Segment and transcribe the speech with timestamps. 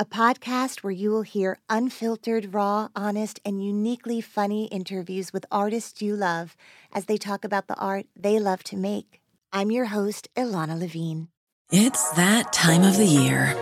[0.00, 6.00] a podcast where you will hear unfiltered, raw, honest, and uniquely funny interviews with artists
[6.00, 6.56] you love
[6.92, 9.20] as they talk about the art they love to make.
[9.52, 11.28] I'm your host, Ilana Levine.
[11.72, 13.56] It's that time of the year.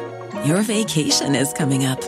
[0.44, 2.02] Your vacation is coming up.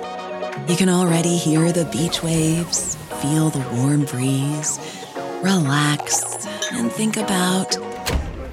[0.69, 4.79] You can already hear the beach waves, feel the warm breeze,
[5.42, 7.79] relax, and think about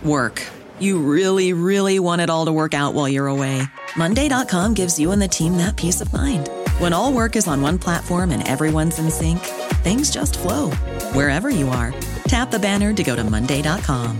[0.05, 0.41] work.
[0.79, 3.63] You really, really want it all to work out while you're away.
[3.97, 6.49] Monday.com gives you and the team that peace of mind.
[6.79, 9.39] When all work is on one platform and everyone's in sync,
[9.83, 10.71] things just flow
[11.13, 11.93] wherever you are.
[12.27, 14.19] Tap the banner to go to Monday.com.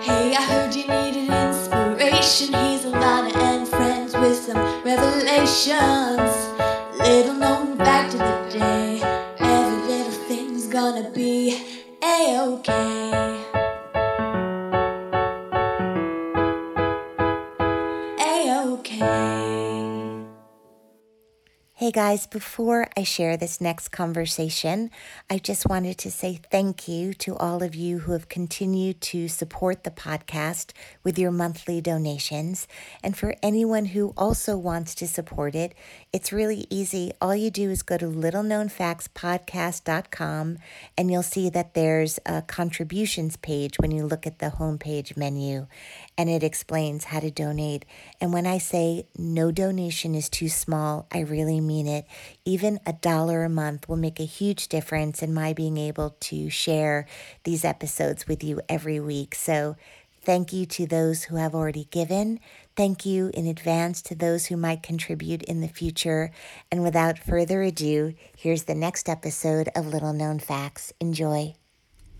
[0.00, 2.54] Hey, I heard you needed inspiration.
[2.54, 6.34] He's a lot and friends with some revelations.
[6.98, 9.00] Little known fact of the day.
[9.38, 11.56] Every little thing's gonna be
[12.02, 12.72] a-okay.
[12.72, 13.03] A-okay.
[21.84, 24.90] Hey guys, before I share this next conversation,
[25.28, 29.28] I just wanted to say thank you to all of you who have continued to
[29.28, 32.66] support the podcast with your monthly donations.
[33.02, 35.74] And for anyone who also wants to support it,
[36.10, 37.12] it's really easy.
[37.20, 40.58] All you do is go to littleknownfactspodcast.com
[40.96, 45.66] and you'll see that there's a contributions page when you look at the homepage menu
[46.16, 47.84] and it explains how to donate.
[48.20, 52.06] And when I say no donation is too small, I really mean it.
[52.44, 56.50] Even a dollar a month will make a huge difference in my being able to
[56.50, 57.06] share
[57.42, 59.34] these episodes with you every week.
[59.34, 59.76] So
[60.22, 62.40] thank you to those who have already given.
[62.76, 66.30] Thank you in advance to those who might contribute in the future.
[66.70, 70.92] And without further ado, here's the next episode of Little Known Facts.
[71.00, 71.54] Enjoy.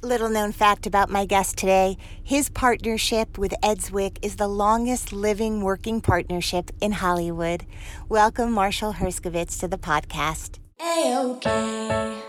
[0.05, 5.15] Little known fact about my guest today his partnership with Ed Zwick is the longest
[5.15, 7.65] living working partnership in Hollywood.
[8.11, 10.59] Welcome, Marshall Herskovitz, to the podcast.
[10.79, 12.21] A-okay.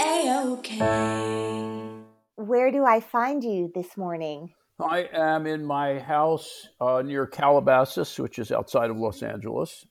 [0.00, 2.00] A-okay.
[2.34, 4.52] Where do I find you this morning?
[4.80, 9.86] I am in my house uh, near Calabasas, which is outside of Los Angeles.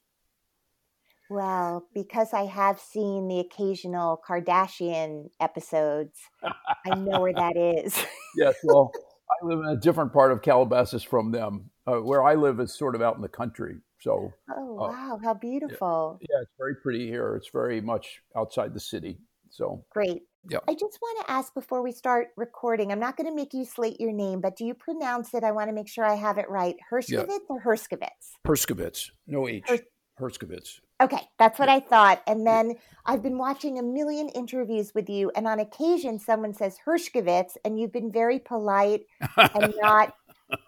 [1.30, 7.98] Well, because I have seen the occasional Kardashian episodes, I know where that is.
[8.38, 8.92] yes, well,
[9.30, 11.72] I live in a different part of Calabasas from them.
[11.88, 13.78] Uh, where I live is sort of out in the country.
[14.00, 16.20] So, oh wow, uh, how beautiful!
[16.22, 17.36] Yeah, yeah, it's very pretty here.
[17.36, 19.20] It's very much outside the city.
[19.50, 20.24] So great.
[20.50, 20.60] Yeah.
[20.68, 22.92] I just want to ask before we start recording.
[22.92, 25.44] I'm not going to make you slate your name, but do you pronounce it?
[25.44, 26.76] I want to make sure I have it right.
[26.92, 27.38] Herskovitz yeah.
[27.50, 28.34] or Herskovitz?
[28.46, 29.12] Herskovitz.
[29.28, 29.64] No H.
[29.68, 29.80] Hers-
[30.20, 30.80] Herskovitz.
[31.02, 32.22] Okay, that's what I thought.
[32.26, 32.76] And then
[33.06, 37.80] I've been watching a million interviews with you, and on occasion someone says Hershkovitz, and
[37.80, 39.06] you've been very polite
[39.38, 40.16] and not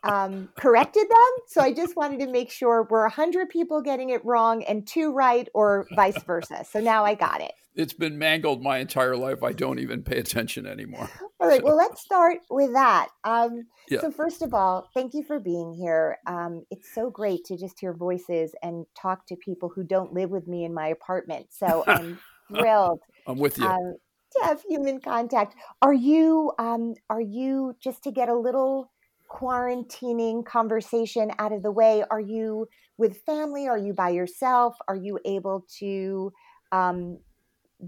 [0.04, 1.44] um, corrected them.
[1.48, 5.14] So I just wanted to make sure we're 100 people getting it wrong and two
[5.14, 6.66] right, or vice versa.
[6.70, 7.52] So now I got it.
[7.76, 9.44] It's been mangled my entire life.
[9.44, 11.10] I don't even pay attention anymore.
[11.40, 11.60] All right.
[11.60, 11.66] So.
[11.66, 13.10] Well, let's start with that.
[13.24, 14.02] Um, yeah.
[14.02, 16.18] So, first of all, thank you for being here.
[16.26, 20.32] Um, it's so great to just hear voices and talk to people who don't live
[20.32, 21.48] with me in my apartment.
[21.52, 23.02] So, I'm thrilled.
[23.28, 23.68] I'm with you.
[23.68, 23.98] Um,
[24.38, 25.56] to have human contact.
[25.84, 26.54] Are you?
[26.58, 28.92] Um, are you just to get a little
[29.30, 32.04] quarantining conversation out of the way?
[32.10, 32.68] Are you
[32.98, 33.68] with family?
[33.68, 34.76] Are you by yourself?
[34.88, 36.32] Are you able to?
[36.72, 37.20] Um,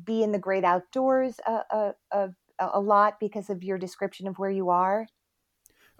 [0.04, 2.30] be in the great outdoors a, a, a,
[2.60, 5.08] a lot because of your description of where you are?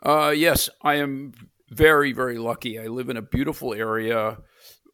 [0.04, 1.34] Uh, yes, I am
[1.70, 2.80] very, very lucky.
[2.80, 4.38] I live in a beautiful area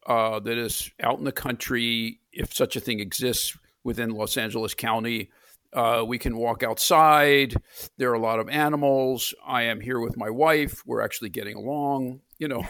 [0.06, 4.74] uh, that is out in the country, if such a thing exists within Los Angeles
[4.74, 5.30] County.
[5.72, 7.54] Uh, we can walk outside.
[7.96, 9.34] There are a lot of animals.
[9.46, 10.82] I am here with my wife.
[10.86, 12.64] We're actually getting along, you know.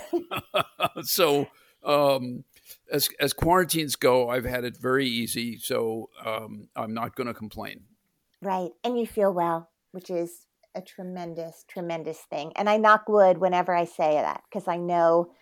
[1.02, 1.48] so,
[1.84, 2.44] um,
[2.90, 7.34] as as quarantines go, I've had it very easy, so um, I'm not going to
[7.34, 7.82] complain.
[8.42, 12.52] Right, and you feel well, which is a tremendous, tremendous thing.
[12.54, 15.32] And I knock wood whenever I say that because I know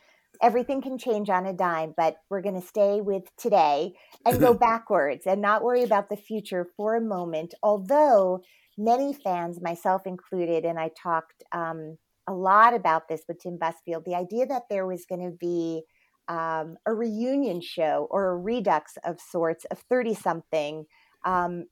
[0.42, 1.94] everything can change on a dime.
[1.96, 3.94] But we're going to stay with today
[4.26, 7.54] and go backwards and not worry about the future for a moment.
[7.62, 8.42] Although
[8.76, 14.04] many fans, myself included, and I talked um, a lot about this with Tim Busfield,
[14.04, 15.82] the idea that there was going to be
[16.28, 20.86] um, a reunion show or a redux of sorts of 30 something.
[21.24, 21.66] Um,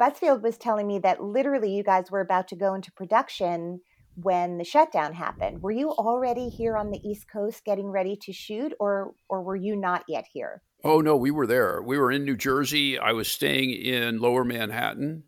[0.00, 3.80] Busfield was telling me that literally you guys were about to go into production
[4.16, 5.62] when the shutdown happened.
[5.62, 9.56] Were you already here on the East Coast getting ready to shoot, or or were
[9.56, 10.62] you not yet here?
[10.82, 11.82] Oh no, we were there.
[11.82, 12.98] We were in New Jersey.
[12.98, 15.24] I was staying in Lower Manhattan,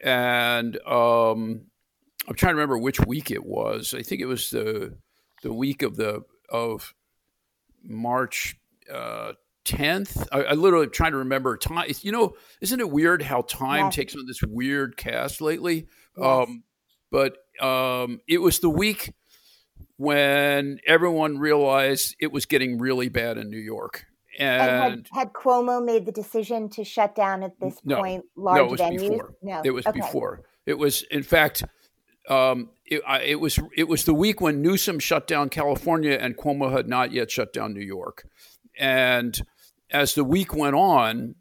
[0.00, 1.66] and um,
[2.26, 3.94] I'm trying to remember which week it was.
[3.94, 4.96] I think it was the
[5.42, 6.94] the week of the of
[7.82, 8.56] March
[8.92, 9.32] uh,
[9.64, 10.26] 10th.
[10.32, 11.90] I, I literally trying to remember time.
[12.00, 13.94] You know, isn't it weird how time yes.
[13.94, 15.86] takes on this weird cast lately?
[16.16, 16.26] Yes.
[16.26, 16.64] Um,
[17.10, 19.12] but um, it was the week
[19.96, 24.06] when everyone realized it was getting really bad in New York.
[24.38, 28.24] And, and had, had, Cuomo made the decision to shut down at this no, point
[28.36, 29.10] large no, it was venues?
[29.10, 29.34] Before.
[29.42, 30.00] No, it was okay.
[30.00, 30.42] before.
[30.64, 31.64] It was, in fact,
[32.28, 36.70] um, it, it, was it was the week when Newsom shut down California and Cuomo
[36.70, 38.28] had not yet shut down New York.
[38.78, 39.40] And
[39.90, 41.34] as the week went on,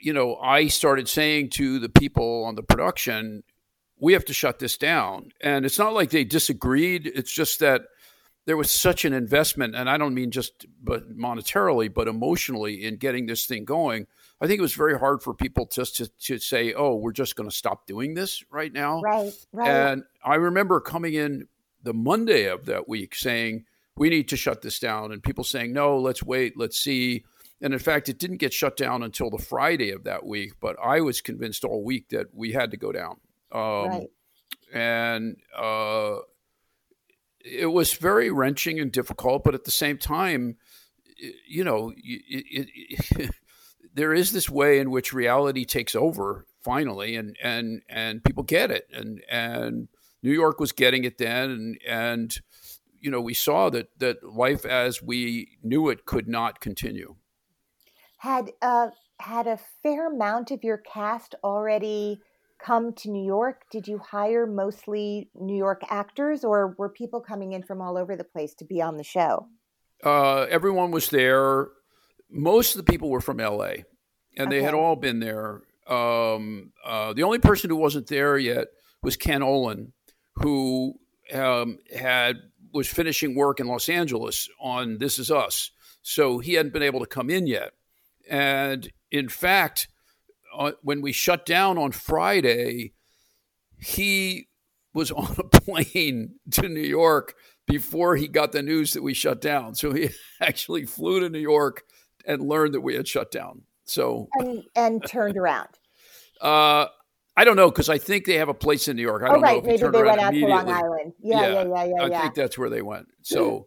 [0.00, 3.44] you know, I started saying to the people on the production,
[4.00, 5.32] we have to shut this down.
[5.40, 7.10] And it's not like they disagreed.
[7.14, 7.82] It's just that
[8.48, 12.96] there was such an investment, and I don't mean just but monetarily, but emotionally in
[12.96, 14.06] getting this thing going.
[14.40, 17.36] I think it was very hard for people just to, to say, "Oh, we're just
[17.36, 19.68] going to stop doing this right now." Right, right.
[19.68, 21.48] And I remember coming in
[21.82, 23.66] the Monday of that week saying,
[23.96, 27.24] "We need to shut this down," and people saying, "No, let's wait, let's see."
[27.60, 30.54] And in fact, it didn't get shut down until the Friday of that week.
[30.58, 33.18] But I was convinced all week that we had to go down.
[33.52, 34.08] Um, right.
[34.72, 36.16] And uh,
[37.40, 40.56] it was very wrenching and difficult, but at the same time,
[41.46, 42.68] you know, it, it,
[43.16, 43.30] it,
[43.94, 48.70] there is this way in which reality takes over finally, and and and people get
[48.70, 49.88] it, and and
[50.22, 52.40] New York was getting it then, and and
[53.00, 57.16] you know we saw that that life as we knew it could not continue.
[58.18, 58.88] Had uh,
[59.20, 62.20] had a fair amount of your cast already
[62.58, 63.62] come to New York?
[63.70, 68.16] Did you hire mostly New York actors, or were people coming in from all over
[68.16, 69.48] the place to be on the show?
[70.04, 71.68] Uh, everyone was there.
[72.30, 73.84] Most of the people were from LA,
[74.36, 74.50] and okay.
[74.50, 75.62] they had all been there.
[75.88, 78.68] Um, uh, the only person who wasn't there yet
[79.02, 79.92] was Ken Olin,
[80.36, 80.94] who
[81.32, 82.36] um, had
[82.72, 85.70] was finishing work in Los Angeles on This Is Us,
[86.02, 87.72] so he hadn't been able to come in yet.
[88.28, 89.88] And in fact,
[90.58, 92.92] uh, when we shut down on Friday,
[93.78, 94.48] he
[94.92, 97.34] was on a plane to New York
[97.66, 99.74] before he got the news that we shut down.
[99.74, 100.10] So he
[100.40, 101.84] actually flew to New York
[102.26, 103.62] and learned that we had shut down.
[103.84, 105.68] So and, and turned around.
[106.40, 106.86] Uh,
[107.36, 109.24] I don't know because I think they have a place in New York.
[109.24, 109.52] I don't oh, right.
[109.54, 111.12] know if Maybe they went out to Long Island.
[111.20, 111.84] Yeah, yeah, yeah, yeah.
[111.84, 112.22] yeah I yeah.
[112.22, 113.08] think that's where they went.
[113.24, 113.66] So,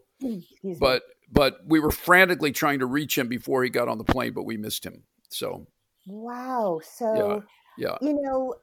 [0.79, 4.31] but but we were frantically trying to reach him before he got on the plane,
[4.31, 5.03] but we missed him.
[5.27, 5.67] So
[6.05, 6.81] Wow.
[6.83, 7.43] So,
[7.77, 7.97] yeah, yeah.
[8.01, 8.55] you know,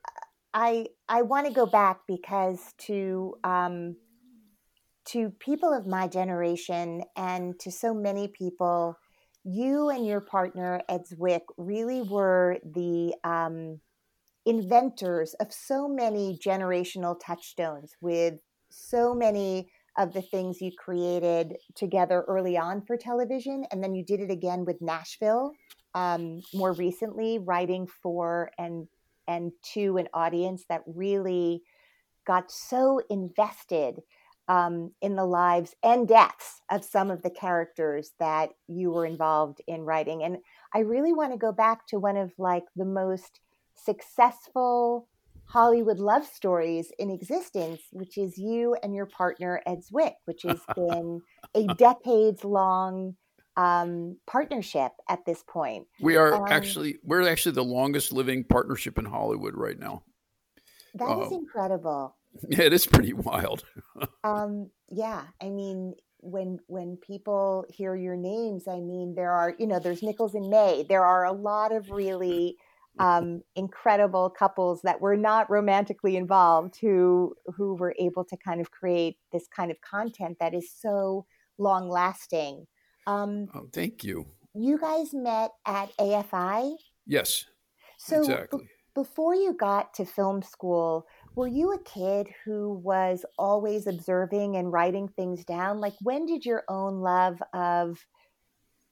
[0.54, 3.96] I I want to go back because to um,
[5.06, 8.98] to people of my generation and to so many people,
[9.44, 13.80] you and your partner Ed Zwick really were the um,
[14.44, 18.34] inventors of so many generational touchstones with
[18.70, 24.04] so many of the things you created together early on for television and then you
[24.04, 25.52] did it again with Nashville
[25.98, 28.86] um, more recently writing for and
[29.26, 31.62] and to an audience that really
[32.24, 34.00] got so invested
[34.46, 39.60] um, in the lives and deaths of some of the characters that you were involved
[39.66, 40.22] in writing.
[40.22, 40.38] And
[40.72, 43.40] i really want to go back to one of like the most
[43.74, 45.08] successful
[45.46, 50.60] hollywood love stories in existence which is you and your partner ed zwick which has
[50.74, 51.22] been
[51.54, 53.16] a decades long
[53.58, 55.86] um, partnership at this point.
[56.00, 60.04] We are um, actually we're actually the longest living partnership in Hollywood right now.
[60.94, 62.14] That um, is incredible.
[62.50, 63.64] Yeah, it is pretty wild.
[64.22, 69.66] um, yeah, I mean, when when people hear your names, I mean, there are you
[69.66, 70.84] know, there's Nichols and May.
[70.88, 72.56] There are a lot of really
[72.98, 78.70] um, incredible couples that were not romantically involved who who were able to kind of
[78.70, 81.24] create this kind of content that is so
[81.56, 82.66] long lasting
[83.08, 84.26] um, oh, thank you.
[84.54, 86.74] You guys met at AFI?
[87.06, 87.46] Yes.
[87.98, 88.60] So exactly.
[88.60, 94.56] B- before you got to film school, were you a kid who was always observing
[94.56, 95.80] and writing things down?
[95.80, 97.98] Like, when did your own love of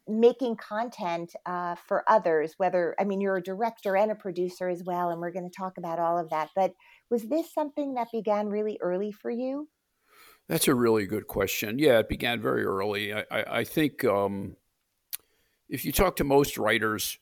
[0.08, 4.82] making content uh, for others, whether, I mean, you're a director and a producer as
[4.84, 6.72] well, and we're going to talk about all of that, but
[7.10, 9.68] was this something that began really early for you?
[10.48, 11.78] That's a really good question.
[11.78, 13.12] Yeah, it began very early.
[13.12, 14.56] I, I, I think um,
[15.68, 17.18] if you talk to most writers,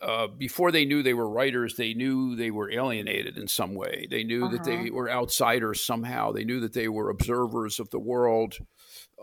[0.00, 4.06] uh, before they knew they were writers, they knew they were alienated in some way.
[4.08, 4.52] They knew uh-huh.
[4.52, 4.92] that they uh-huh.
[4.92, 6.30] were outsiders somehow.
[6.30, 8.58] They knew that they were observers of the world.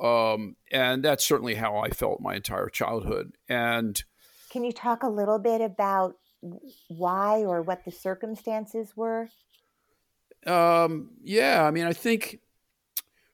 [0.02, 3.32] Um, and that's certainly how I felt my entire childhood.
[3.48, 4.04] And
[4.50, 6.16] can you talk a little bit about
[6.90, 9.30] why or what the circumstances were?
[10.46, 12.40] Um, yeah, I mean, I think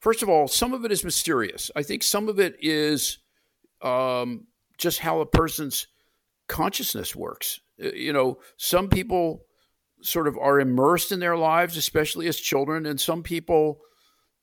[0.01, 1.71] first of all, some of it is mysterious.
[1.75, 3.19] I think some of it is
[3.81, 5.87] um, just how a person's
[6.47, 7.61] consciousness works.
[7.81, 9.45] Uh, you know, some people
[10.01, 13.79] sort of are immersed in their lives, especially as children, and some people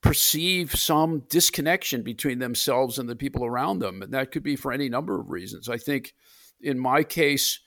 [0.01, 4.01] perceive some disconnection between themselves and the people around them.
[4.01, 5.69] And that could be for any number of reasons.
[5.69, 6.15] I think
[6.61, 7.59] in my case,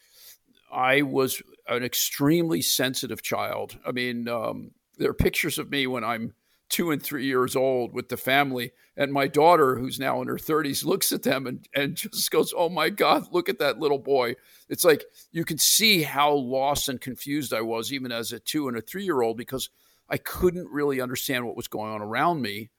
[0.72, 3.78] I was an extremely sensitive child.
[3.86, 6.34] I mean, um, there are pictures of me when I'm
[6.72, 8.72] two and three years old with the family.
[8.98, 12.54] And my daughter, who's now in her 30s, looks at them and, and just goes,
[12.56, 14.36] Oh my God, look at that little boy.
[14.70, 18.68] It's like you can see how lost and confused I was, even as a two
[18.68, 19.70] and a three year old, because
[20.10, 22.72] I couldn't really understand what was going on around me.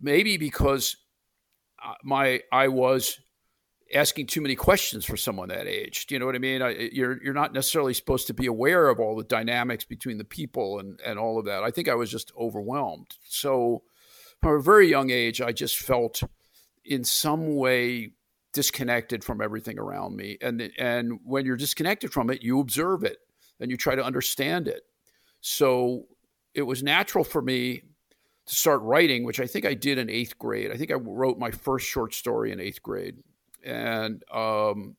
[0.00, 0.96] Maybe because
[1.84, 3.20] uh, my I was
[3.92, 6.06] asking too many questions for someone that age.
[6.06, 6.62] Do you know what I mean?
[6.62, 10.24] I, you're you're not necessarily supposed to be aware of all the dynamics between the
[10.24, 11.62] people and and all of that.
[11.62, 13.16] I think I was just overwhelmed.
[13.26, 13.82] So
[14.40, 16.22] from a very young age, I just felt
[16.84, 18.12] in some way
[18.52, 20.38] disconnected from everything around me.
[20.40, 23.18] And and when you're disconnected from it, you observe it
[23.58, 24.82] and you try to understand it.
[25.40, 26.06] So
[26.54, 27.82] it was natural for me
[28.46, 30.72] to start writing, which I think I did in eighth grade.
[30.72, 33.16] I think I wrote my first short story in eighth grade
[33.64, 34.96] and um,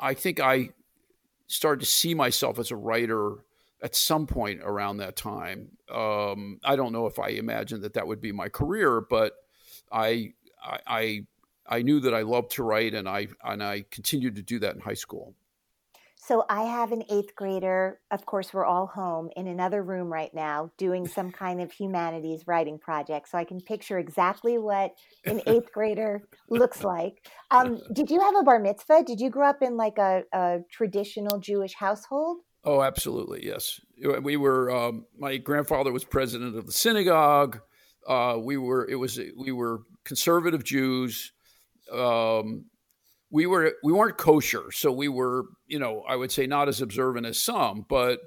[0.00, 0.70] I think I
[1.46, 3.44] started to see myself as a writer
[3.82, 5.68] at some point around that time.
[5.90, 9.34] Um, I don't know if I imagined that that would be my career, but
[9.90, 10.34] I,
[10.86, 11.26] I,
[11.66, 14.74] I knew that I loved to write, and I and I continued to do that
[14.74, 15.34] in high school.
[16.24, 17.98] So I have an eighth grader.
[18.12, 22.44] Of course, we're all home in another room right now doing some kind of humanities
[22.46, 23.28] writing project.
[23.28, 27.28] So I can picture exactly what an eighth grader looks like.
[27.50, 29.02] Um, did you have a bar mitzvah?
[29.04, 32.38] Did you grow up in like a, a traditional Jewish household?
[32.62, 33.44] Oh, absolutely.
[33.44, 33.80] Yes.
[33.98, 37.58] We were, um, my grandfather was president of the synagogue.
[38.06, 41.32] Uh, we were, it was, we were conservative Jews.
[41.92, 42.66] Um,
[43.32, 46.80] we were we weren't kosher, so we were you know I would say not as
[46.80, 48.20] observant as some, but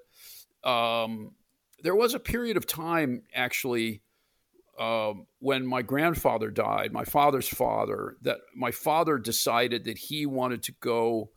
[0.64, 1.32] um,
[1.84, 4.02] there was a period of time actually
[4.80, 10.64] um, when my grandfather died, my father's father, that my father decided that he wanted
[10.64, 11.30] to go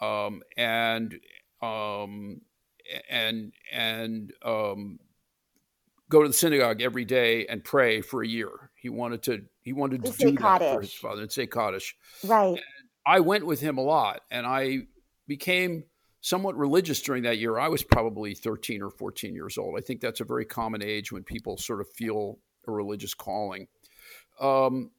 [0.00, 1.18] um, and
[1.60, 2.40] um,
[3.10, 5.00] and and um,
[6.08, 8.70] go to the synagogue every day and pray for a year.
[8.76, 11.96] He wanted to he wanted to do that for his father and say Kaddish.
[12.24, 12.60] Right.
[13.06, 14.86] I went with him a lot, and I
[15.26, 15.84] became
[16.20, 17.58] somewhat religious during that year.
[17.58, 19.76] I was probably 13 or 14 years old.
[19.78, 23.68] I think that's a very common age when people sort of feel a religious calling.
[24.38, 24.90] Um,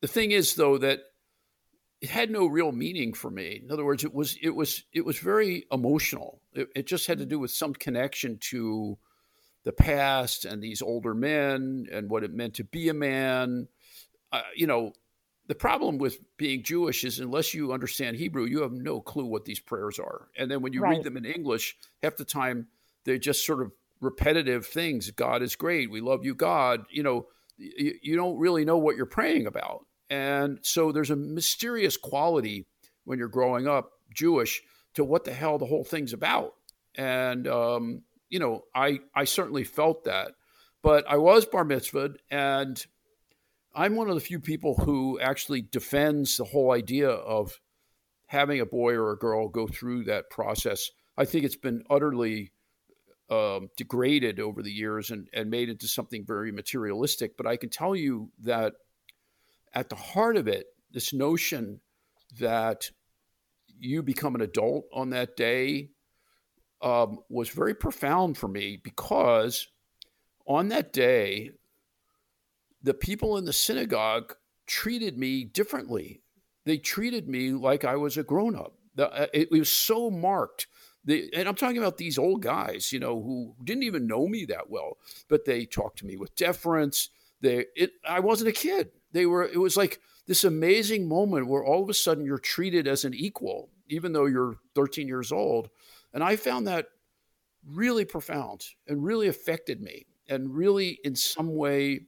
[0.00, 1.00] the thing is, though, that
[2.00, 3.60] it had no real meaning for me.
[3.62, 6.40] In other words, it was it was it was very emotional.
[6.54, 8.98] It, it just had to do with some connection to
[9.64, 13.68] the past and these older men and what it meant to be a man.
[14.32, 14.94] Uh, you know,
[15.50, 19.44] the problem with being Jewish is unless you understand Hebrew, you have no clue what
[19.44, 20.28] these prayers are.
[20.38, 20.90] And then when you right.
[20.90, 22.68] read them in English, half the time
[23.04, 25.10] they're just sort of repetitive things.
[25.10, 25.90] God is great.
[25.90, 26.84] We love you, God.
[26.88, 27.26] You know,
[27.58, 29.86] you, you don't really know what you're praying about.
[30.08, 32.66] And so there's a mysterious quality
[33.02, 34.62] when you're growing up Jewish
[34.94, 36.54] to what the hell the whole thing's about.
[36.94, 40.30] And, um, you know, I, I certainly felt that.
[40.80, 42.86] But I was bar mitzvahed and
[43.74, 47.60] I'm one of the few people who actually defends the whole idea of
[48.26, 50.90] having a boy or a girl go through that process.
[51.16, 52.52] I think it's been utterly
[53.30, 57.36] um, degraded over the years and, and made into something very materialistic.
[57.36, 58.74] But I can tell you that
[59.72, 61.80] at the heart of it, this notion
[62.38, 62.90] that
[63.78, 65.90] you become an adult on that day
[66.82, 69.68] um, was very profound for me because
[70.46, 71.50] on that day,
[72.82, 74.34] the people in the synagogue
[74.66, 76.22] treated me differently.
[76.64, 78.74] They treated me like I was a grown up.
[78.98, 80.66] Uh, it, was so marked.
[81.08, 84.68] And I'm talking about these old guys, you know, who didn't even know me that
[84.68, 87.08] well, but they talked to me with deference.
[87.40, 88.90] They, it, I wasn't a kid.
[89.12, 89.44] They were.
[89.44, 93.14] It was like this amazing moment where all of a sudden you're treated as an
[93.14, 95.70] equal, even though you're 13 years old.
[96.12, 96.86] And I found that
[97.66, 102.02] really profound and really affected me, and really in some way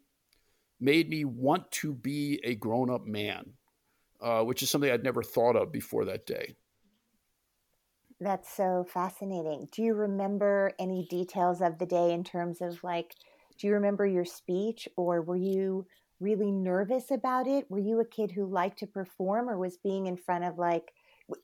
[0.83, 3.53] made me want to be a grown up man,
[4.21, 6.57] uh, which is something I'd never thought of before that day.
[8.21, 9.69] That's so fascinating.
[9.73, 13.15] Do you remember any details of the day in terms of like,
[13.59, 15.87] do you remember your speech or were you
[16.21, 17.71] really nervous about it?
[17.71, 20.93] Were you a kid who liked to perform or was being in front of like,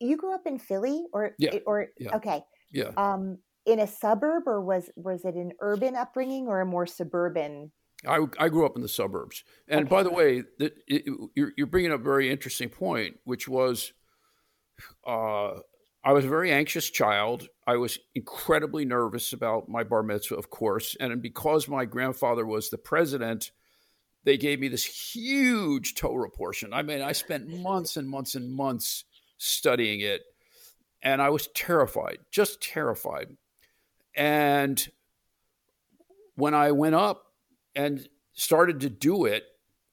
[0.00, 2.44] you grew up in Philly or, yeah, or, yeah, okay.
[2.70, 2.90] Yeah.
[2.96, 7.70] Um, in a suburb or was, was it an urban upbringing or a more suburban?
[8.06, 9.44] I, I grew up in the suburbs.
[9.66, 9.88] And okay.
[9.88, 10.74] by the way, that
[11.34, 13.92] you're, you're bringing up a very interesting point, which was,
[15.06, 15.54] uh,
[16.04, 17.48] I was a very anxious child.
[17.66, 20.96] I was incredibly nervous about my bar mitzvah, of course.
[21.00, 23.50] And because my grandfather was the president,
[24.24, 26.72] they gave me this huge Torah portion.
[26.72, 29.04] I mean, I spent months and months and months
[29.38, 30.22] studying it.
[31.02, 33.36] And I was terrified, just terrified.
[34.16, 34.88] And
[36.34, 37.27] when I went up
[37.78, 39.44] and started to do it,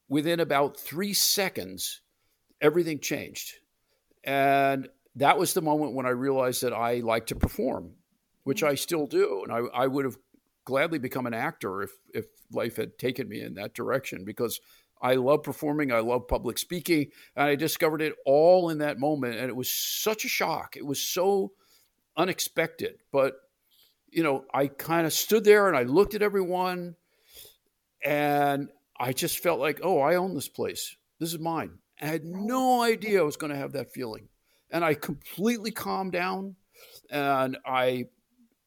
[0.10, 2.02] within about three seconds,
[2.60, 3.60] everything changed.
[4.24, 7.92] And that was the moment when I realized that I like to perform,
[8.44, 8.70] which mm.
[8.70, 9.44] I still do.
[9.44, 10.18] And I, I would have
[10.66, 14.60] gladly become an actor if, if life had taken me in that direction because
[15.00, 15.92] I love performing.
[15.92, 17.12] I love public speaking.
[17.36, 19.36] And I discovered it all in that moment.
[19.36, 20.76] And it was such a shock.
[20.76, 21.52] It was so
[22.18, 22.96] unexpected.
[23.12, 23.36] But,
[24.10, 26.96] you know, I kind of stood there and I looked at everyone
[28.06, 30.96] and I just felt like, oh, I own this place.
[31.20, 31.80] This is mine.
[32.00, 34.30] I had no idea I was going to have that feeling
[34.70, 36.56] and I completely calmed down.
[37.10, 38.06] And I,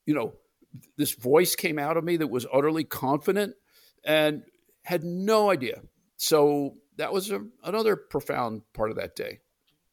[0.06, 0.34] you know,
[0.96, 3.54] this voice came out of me that was utterly confident
[4.04, 4.42] and
[4.84, 5.82] had no idea.
[6.16, 9.40] So that was a, another profound part of that day.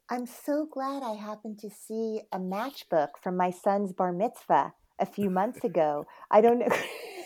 [0.09, 5.05] I'm so glad I happened to see a matchbook from my son's bar mitzvah a
[5.05, 6.05] few months ago.
[6.31, 6.67] I don't know.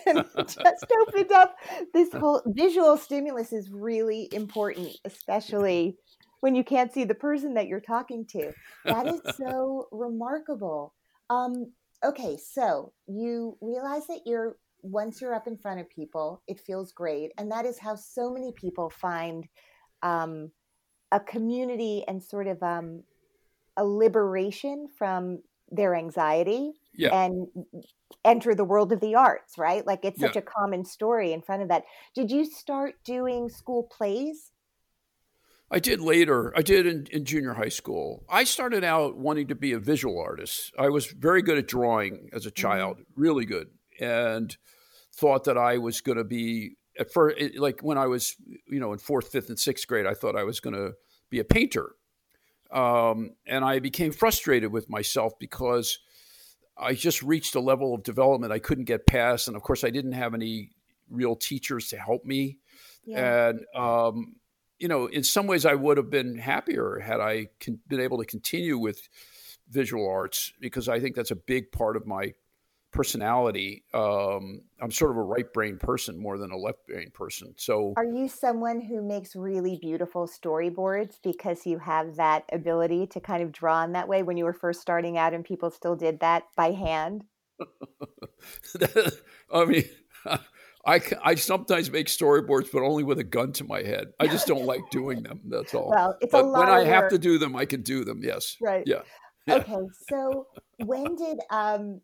[0.06, 1.56] just opened up
[1.92, 5.96] this whole visual stimulus is really important, especially
[6.40, 8.52] when you can't see the person that you're talking to.
[8.84, 10.94] That is so remarkable.
[11.28, 11.72] Um,
[12.04, 16.92] okay, so you realize that you're once you're up in front of people, it feels
[16.92, 19.46] great, and that is how so many people find
[20.02, 20.50] um,
[21.12, 23.02] a community and sort of um,
[23.76, 27.24] a liberation from their anxiety yeah.
[27.24, 27.46] and
[28.24, 29.86] enter the world of the arts, right?
[29.86, 30.40] Like it's such Yeah.
[30.40, 31.84] a common story in front of that.
[32.14, 34.52] Did you start doing school plays?
[35.70, 36.52] I did later.
[36.56, 38.24] I did in, in junior high school.
[38.28, 40.72] I started out wanting to be a visual artist.
[40.76, 43.68] I was very good at drawing as a child, really good,
[44.00, 44.56] and
[45.14, 48.34] thought that I was going to be at first, like when I was,
[48.68, 50.94] you know, in fourth, fifth, and sixth grade, I thought I was going to
[51.30, 51.92] be a painter.
[52.72, 55.98] Um, and I became frustrated with myself because
[56.80, 59.90] I just reached a level of development I couldn't get past, and of course, I
[59.90, 60.70] didn't have any
[61.10, 62.58] real teachers to help me.
[63.18, 64.36] And um,
[64.78, 68.18] you know, in some ways, I would have been happier had I con- been able
[68.18, 69.08] to continue with
[69.68, 72.34] visual arts because I think that's a big part of my
[72.92, 73.84] personality.
[73.94, 77.54] Um, I'm sort of a right brain person more than a left brain person.
[77.56, 83.20] So Are you someone who makes really beautiful storyboards because you have that ability to
[83.20, 85.96] kind of draw in that way when you were first starting out and people still
[85.96, 87.24] did that by hand?
[89.52, 89.84] I mean,
[90.86, 94.08] I, I sometimes make storyboards, but only with a gun to my head.
[94.18, 95.40] I just don't like doing them.
[95.44, 95.90] That's all.
[95.90, 98.20] Well, it's a lot when I have to do them, I can do them.
[98.22, 98.56] Yes.
[98.60, 98.84] Right.
[98.86, 99.02] Yeah.
[99.46, 99.54] Yeah.
[99.54, 100.46] Okay, so
[100.84, 102.02] when did um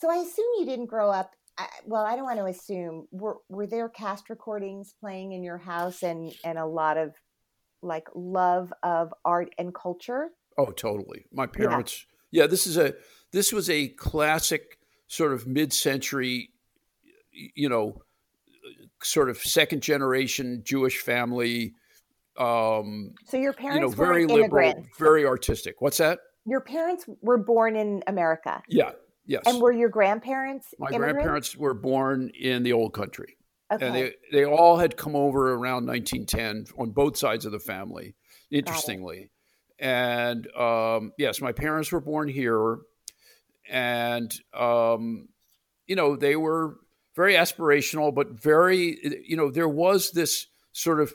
[0.00, 3.36] so I assume you didn't grow up I, well, I don't want to assume were
[3.48, 7.14] were there cast recordings playing in your house and and a lot of
[7.82, 10.30] like love of art and culture?
[10.58, 11.26] Oh, totally.
[11.32, 12.06] My parents.
[12.30, 12.46] Yeah.
[12.46, 12.94] this is a
[13.32, 16.50] this was a classic sort of mid-century,
[17.32, 18.02] you know,
[19.02, 21.74] sort of second generation Jewish family.
[22.38, 24.98] Um, So your parents you know, were very liberal, immigrants.
[24.98, 25.80] very artistic.
[25.80, 26.20] What's that?
[26.46, 28.62] Your parents were born in America.
[28.68, 28.92] Yeah.
[29.30, 29.44] Yes.
[29.46, 31.12] And were your grandparents My immigrants?
[31.12, 33.36] grandparents were born in the old country.
[33.72, 33.86] Okay.
[33.86, 38.16] And they, they all had come over around 1910 on both sides of the family,
[38.50, 39.30] interestingly.
[39.78, 42.78] And um, yes, my parents were born here.
[43.68, 45.28] And, um,
[45.86, 46.78] you know, they were
[47.14, 51.14] very aspirational, but very, you know, there was this sort of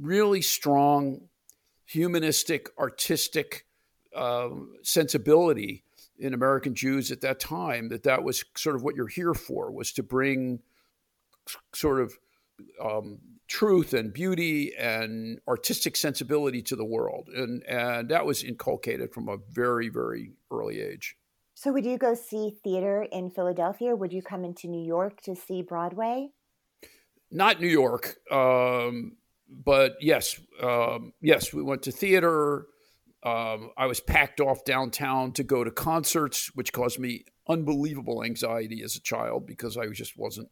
[0.00, 1.22] really strong
[1.86, 3.66] humanistic, artistic
[4.14, 5.82] um, sensibility
[6.18, 9.70] in American Jews at that time that that was sort of what you're here for
[9.70, 10.60] was to bring
[11.74, 12.12] sort of
[12.82, 19.12] um, truth and beauty and artistic sensibility to the world, and and that was inculcated
[19.12, 21.16] from a very very early age.
[21.54, 23.96] So would you go see theater in Philadelphia?
[23.96, 26.30] Would you come into New York to see Broadway?
[27.30, 29.16] not New York, um,
[29.48, 32.66] but yes, um, yes, we went to theater.
[33.22, 38.82] Um, I was packed off downtown to go to concerts, which caused me unbelievable anxiety
[38.82, 40.48] as a child because I just wasn't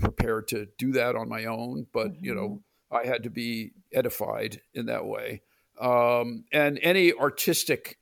[0.00, 1.86] prepared to do that on my own.
[1.92, 2.24] But mm-hmm.
[2.24, 2.48] you know,
[2.92, 2.96] mm-hmm.
[2.96, 5.42] I had to be edified in that way.
[5.80, 7.98] Um, and any artistic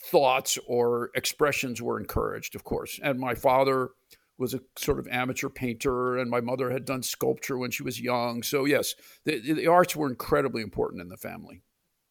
[0.00, 3.00] thoughts or expressions were encouraged, of course.
[3.02, 3.90] And my father
[4.36, 8.00] was a sort of amateur painter, and my mother had done sculpture when she was
[8.00, 8.42] young.
[8.44, 11.62] So yes, the, the arts were incredibly important in the family.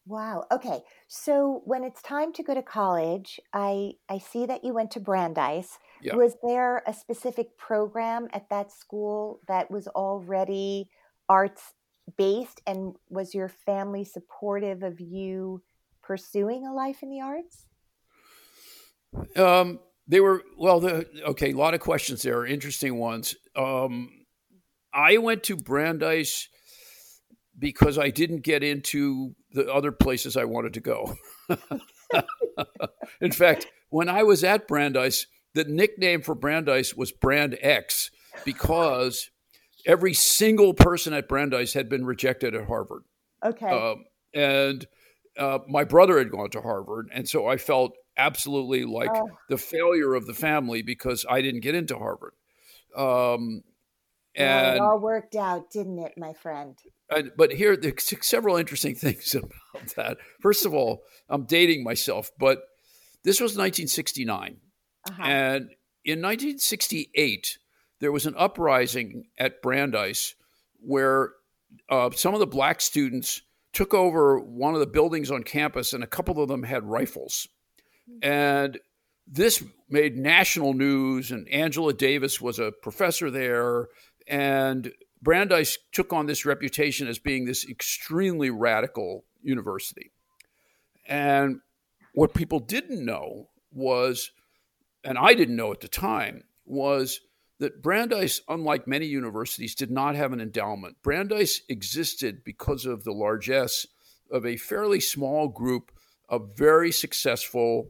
[0.08, 0.46] Wow.
[0.50, 0.80] Okay.
[1.06, 5.00] So when it's time to go to college, I I see that you went to
[5.00, 5.78] Brandeis.
[6.00, 6.16] Yeah.
[6.16, 10.88] Was there a specific program at that school that was already
[11.28, 11.74] arts
[12.16, 15.62] based and was your family supportive of you
[16.02, 17.66] pursuing a life in the arts?
[19.36, 23.36] Um they were well the okay, a lot of questions there, interesting ones.
[23.54, 24.08] Um
[24.94, 26.48] I went to Brandeis
[27.58, 31.16] because I didn't get into the other places I wanted to go.
[33.20, 38.10] In fact, when I was at Brandeis, the nickname for Brandeis was Brand X
[38.44, 39.30] because
[39.86, 43.04] every single person at Brandeis had been rejected at Harvard.
[43.44, 43.66] Okay.
[43.66, 44.86] Um, and
[45.38, 47.08] uh, my brother had gone to Harvard.
[47.12, 49.30] And so I felt absolutely like oh.
[49.48, 52.34] the failure of the family because I didn't get into Harvard.
[52.96, 53.62] Um,
[54.38, 56.78] and well, it all worked out, didn't it, my friend?
[57.10, 60.18] And, but here, there's several interesting things about that.
[60.40, 62.60] First of all, I'm dating myself, but
[63.24, 64.58] this was 1969.
[65.08, 65.22] Uh-huh.
[65.22, 65.62] And
[66.04, 67.58] in 1968,
[68.00, 70.34] there was an uprising at Brandeis
[70.80, 71.32] where
[71.90, 76.02] uh, some of the black students took over one of the buildings on campus, and
[76.02, 77.48] a couple of them had rifles.
[78.22, 78.78] And
[79.26, 83.88] this made national news, and Angela Davis was a professor there.
[84.28, 90.12] And Brandeis took on this reputation as being this extremely radical university.
[91.06, 91.60] And
[92.12, 94.30] what people didn't know was,
[95.02, 97.20] and I didn't know at the time, was
[97.58, 100.96] that Brandeis, unlike many universities, did not have an endowment.
[101.02, 103.86] Brandeis existed because of the largesse
[104.30, 105.90] of a fairly small group
[106.28, 107.88] of very successful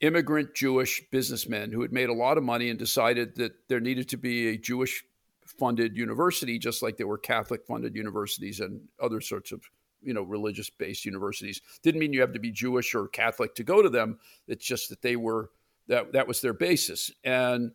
[0.00, 4.08] immigrant Jewish businessmen who had made a lot of money and decided that there needed
[4.10, 5.04] to be a Jewish
[5.46, 9.62] funded university, just like there were Catholic funded universities and other sorts of
[10.02, 11.60] you know religious based universities.
[11.82, 14.18] Didn't mean you have to be Jewish or Catholic to go to them.
[14.46, 15.50] It's just that they were
[15.88, 17.72] that that was their basis and.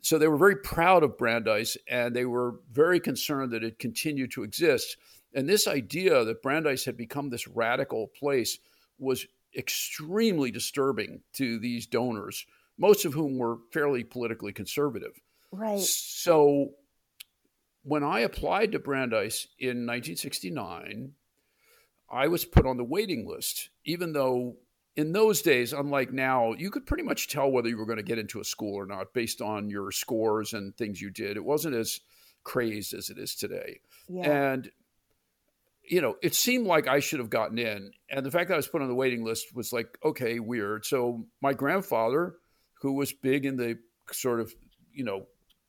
[0.00, 4.30] So they were very proud of Brandeis, and they were very concerned that it continued
[4.30, 4.96] to exist.
[5.34, 8.58] And this idea that Brandeis had become this radical place
[9.00, 9.26] was
[9.58, 12.46] extremely disturbing to these donors,
[12.78, 15.20] most of whom were fairly politically conservative.
[15.50, 15.80] Right.
[15.80, 16.70] So
[17.82, 21.12] when I applied to Brandeis in 1969,
[22.10, 24.56] I was put on the waiting list, even though
[24.96, 28.02] in those days, unlike now, you could pretty much tell whether you were going to
[28.02, 31.36] get into a school or not based on your scores and things you did.
[31.36, 32.00] It wasn't as
[32.44, 33.80] crazed as it is today.
[34.08, 34.52] Yeah.
[34.52, 34.70] And,
[35.90, 37.92] you know, it seemed like I should have gotten in.
[38.10, 40.84] And the fact that I was put on the waiting list was like, okay, weird.
[40.84, 42.34] So my grandfather,
[42.80, 43.78] who was big in the
[44.12, 44.54] sort of,
[44.92, 45.26] you know,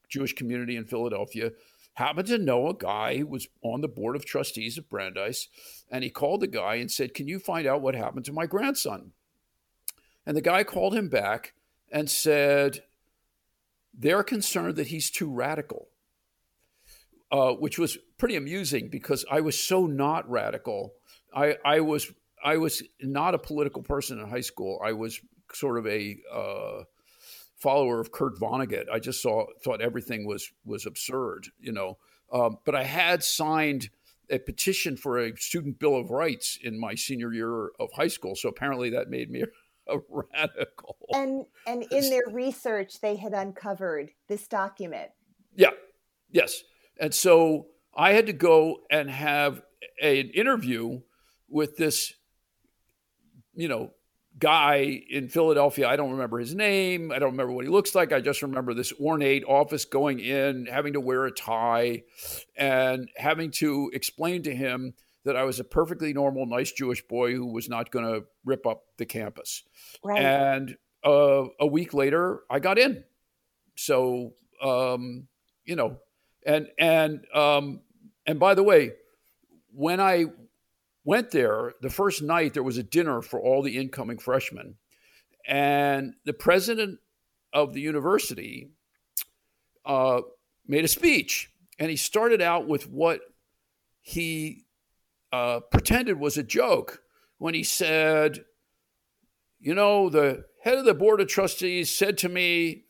[0.10, 1.52] Jewish community in Philadelphia,
[1.94, 5.48] happened to know a guy who was on the board of trustees of Brandeis,
[5.92, 8.46] and he called the guy and said, Can you find out what happened to my
[8.46, 9.12] grandson?
[10.26, 11.54] And the guy called him back
[11.92, 12.84] and said,
[13.94, 15.90] They're concerned that he's too radical,
[17.32, 20.94] uh, which was pretty amusing because I was so not radical.
[21.34, 22.12] I, I was
[22.44, 24.82] I was not a political person in high school.
[24.84, 25.20] I was
[25.54, 26.84] sort of a uh,
[27.58, 28.90] follower of Kurt Vonnegut.
[28.92, 31.98] I just saw thought everything was was absurd, you know.
[32.32, 33.90] Um, but I had signed
[34.30, 38.36] a petition for a student bill of rights in my senior year of high school,
[38.36, 39.48] so apparently that made me a,
[39.96, 40.98] a radical.
[41.14, 45.12] And and in their research, they had uncovered this document.
[45.56, 45.72] Yeah.
[46.32, 46.64] Yes.
[47.00, 49.62] And so I had to go and have
[50.02, 51.02] a, an interview
[51.50, 52.14] with this,
[53.56, 53.92] you know,
[54.38, 55.88] guy in Philadelphia.
[55.88, 57.12] I don't remember his name.
[57.12, 58.14] I don't remember what he looks like.
[58.14, 62.04] I just remember this ornate office going in, having to wear a tie,
[62.56, 64.94] and having to explain to him
[65.26, 68.66] that I was a perfectly normal, nice Jewish boy who was not going to rip
[68.66, 69.64] up the campus.
[70.04, 70.24] Right.
[70.24, 73.04] And uh, a week later, I got in.
[73.76, 75.28] So, um,
[75.66, 75.98] you know,
[76.46, 77.82] and and um,
[78.26, 78.92] and by the way,
[79.74, 80.26] when I
[81.04, 84.76] went there the first night there was a dinner for all the incoming freshmen
[85.48, 87.00] and the president
[87.54, 88.70] of the university
[89.86, 90.22] uh,
[90.68, 91.50] made a speech
[91.80, 93.22] and he started out with what
[94.02, 94.66] he
[95.32, 97.02] uh, pretended was a joke
[97.38, 98.44] when he said,
[99.60, 102.84] "You know, the head of the board of trustees said to me."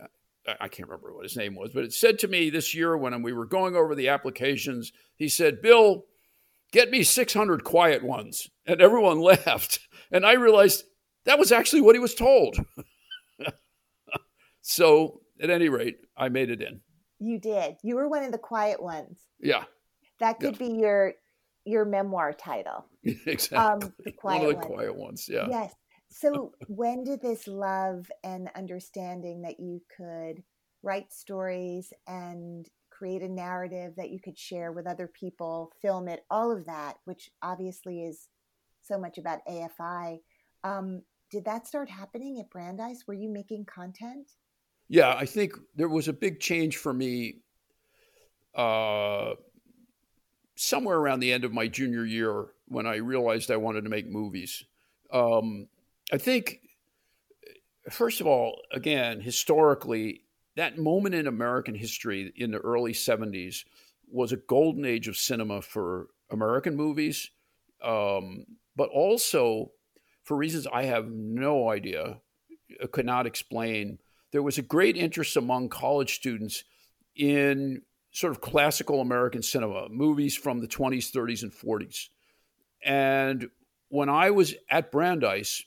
[0.60, 3.22] I can't remember what his name was, but it said to me this year when
[3.22, 6.06] we were going over the applications, he said, Bill,
[6.72, 8.50] get me 600 quiet ones.
[8.66, 9.80] And everyone laughed.
[10.12, 10.84] And I realized
[11.26, 12.58] that was actually what he was told.
[14.62, 16.82] so, at any rate, I made it in.
[17.20, 17.76] You did.
[17.84, 19.20] You were one of the quiet ones.
[19.40, 19.66] Yeah.
[20.20, 20.68] That could yeah.
[20.68, 21.14] be your
[21.66, 22.86] your memoir title.
[23.04, 23.58] exactly.
[23.58, 24.68] Um, the quiet one of the one.
[24.68, 25.30] quiet ones.
[25.30, 25.48] Yeah.
[25.50, 25.74] Yes.
[26.12, 30.44] So, when did this love and understanding that you could
[30.82, 36.26] write stories and create a narrative that you could share with other people, film it,
[36.30, 38.28] all of that, which obviously is
[38.82, 40.20] so much about AFI.
[40.64, 43.04] Um, did that start happening at Brandeis?
[43.08, 44.32] Were you making content?
[44.90, 47.36] Yeah, I think there was a big change for me
[48.56, 49.34] uh,
[50.56, 54.10] somewhere around the end of my junior year when I realized I wanted to make
[54.10, 54.64] movies.
[55.14, 55.68] Um,
[56.12, 56.60] I think,
[57.90, 60.24] first of all, again, historically,
[60.56, 63.64] that moment in American history in the early 70s
[64.12, 67.30] was a golden age of cinema for American movies,
[67.84, 68.46] um,
[68.76, 69.72] but also
[70.24, 72.20] for reasons I have no idea,
[72.82, 74.00] uh, could not explain.
[74.32, 76.64] There was a great interest among college students
[77.16, 82.10] in sort of classical American cinema, movies from the 20s, 30s, and 40s.
[82.84, 83.50] And
[83.90, 85.64] when I was at Brandeis,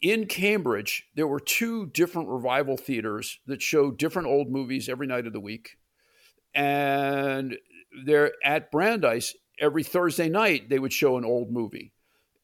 [0.00, 5.26] in Cambridge, there were two different revival theaters that showed different old movies every night
[5.26, 5.76] of the week.
[6.54, 7.56] And
[8.04, 11.92] there at Brandeis, every Thursday night, they would show an old movie.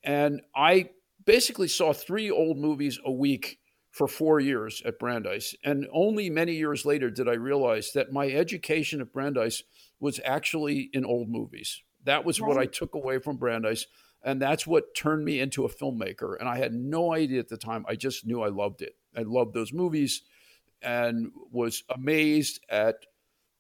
[0.03, 0.91] And I
[1.25, 3.59] basically saw three old movies a week
[3.91, 5.55] for four years at Brandeis.
[5.65, 9.63] And only many years later did I realize that my education at Brandeis
[10.01, 11.81] was actually in old movies.
[12.03, 12.49] That was right.
[12.49, 13.87] what I took away from Brandeis.
[14.25, 16.39] And that's what turned me into a filmmaker.
[16.41, 17.85] And I had no idea at the time.
[17.87, 18.97] I just knew I loved it.
[19.17, 20.23] I loved those movies
[20.83, 22.97] and was amazed at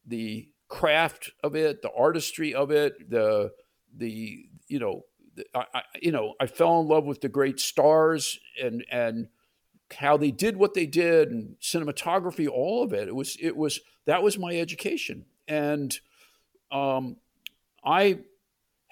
[0.06, 3.52] the craft of it, the artistry of it, the
[3.96, 5.02] the you know,
[5.36, 9.28] the, I, you know, I fell in love with the great stars and and
[9.92, 13.08] how they did what they did and cinematography, all of it.
[13.08, 15.98] It was it was that was my education, and
[16.70, 17.16] um,
[17.84, 18.20] I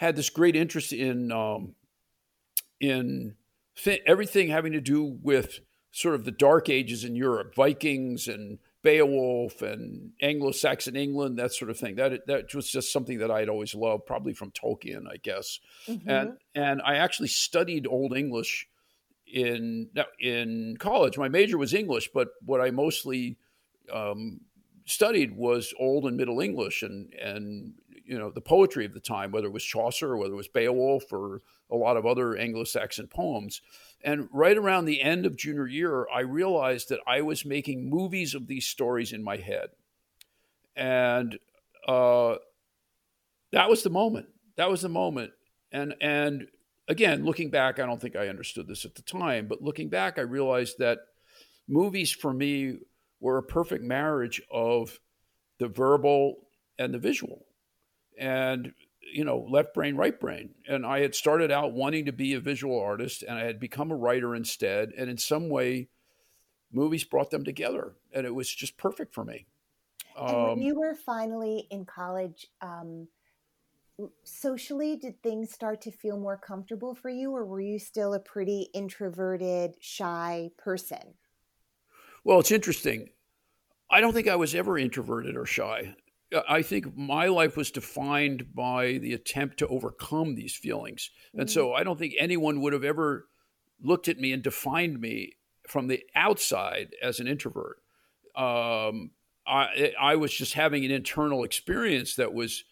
[0.02, 1.76] had this great interest in um,
[2.80, 3.36] in
[3.76, 5.60] th- everything having to do with
[5.92, 11.70] sort of the dark ages in Europe, Vikings and Beowulf and Anglo-Saxon England, that sort
[11.70, 11.94] of thing.
[11.94, 15.60] That that was just something that I had always loved, probably from Tolkien, I guess.
[15.86, 16.10] Mm-hmm.
[16.10, 18.66] And and I actually studied Old English
[19.32, 19.88] in
[20.18, 21.16] in college.
[21.16, 23.38] My major was English, but what I mostly
[23.92, 24.40] um,
[24.84, 29.30] studied was Old and Middle English, and and you know the poetry of the time,
[29.30, 33.08] whether it was Chaucer or whether it was Beowulf or a lot of other Anglo-Saxon
[33.08, 33.62] poems.
[34.04, 38.34] And right around the end of junior year, I realized that I was making movies
[38.34, 39.70] of these stories in my head,
[40.76, 41.38] and
[41.86, 42.36] uh,
[43.52, 44.26] that was the moment.
[44.56, 45.32] That was the moment.
[45.70, 46.48] And and
[46.88, 50.18] again, looking back, I don't think I understood this at the time, but looking back,
[50.18, 50.98] I realized that
[51.68, 52.78] movies for me
[53.20, 54.98] were a perfect marriage of
[55.58, 56.34] the verbal
[56.78, 57.46] and the visual
[58.18, 58.72] and
[59.12, 60.50] you know left brain right brain.
[60.66, 63.90] And i had started out wanting to be a visual artist and i had become
[63.90, 64.92] a writer instead.
[64.96, 65.88] And in some way
[66.72, 69.46] movies brought them together and it was just perfect for me.
[70.16, 73.08] And um, when you were finally in college um,
[74.24, 78.20] socially did things start to feel more comfortable for you or were you still a
[78.20, 81.14] pretty introverted shy person?
[82.24, 83.10] Well it's interesting.
[83.90, 85.94] I don't think i was ever introverted or shy
[86.48, 91.10] I think my life was defined by the attempt to overcome these feelings.
[91.32, 91.52] And mm-hmm.
[91.52, 93.28] so I don't think anyone would have ever
[93.80, 95.34] looked at me and defined me
[95.68, 97.78] from the outside as an introvert.
[98.36, 99.10] Um,
[99.46, 102.64] I, I was just having an internal experience that was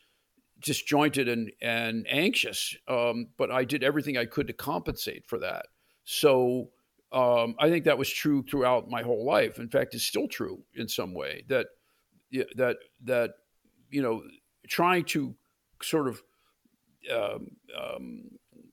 [0.60, 5.66] disjointed and, and anxious, um, but I did everything I could to compensate for that.
[6.04, 6.70] So
[7.12, 9.58] um, I think that was true throughout my whole life.
[9.58, 11.66] In fact, it's still true in some way that
[12.56, 13.30] that that
[13.90, 14.22] you know,
[14.68, 15.34] trying to
[15.82, 16.22] sort of
[17.12, 18.30] um, um,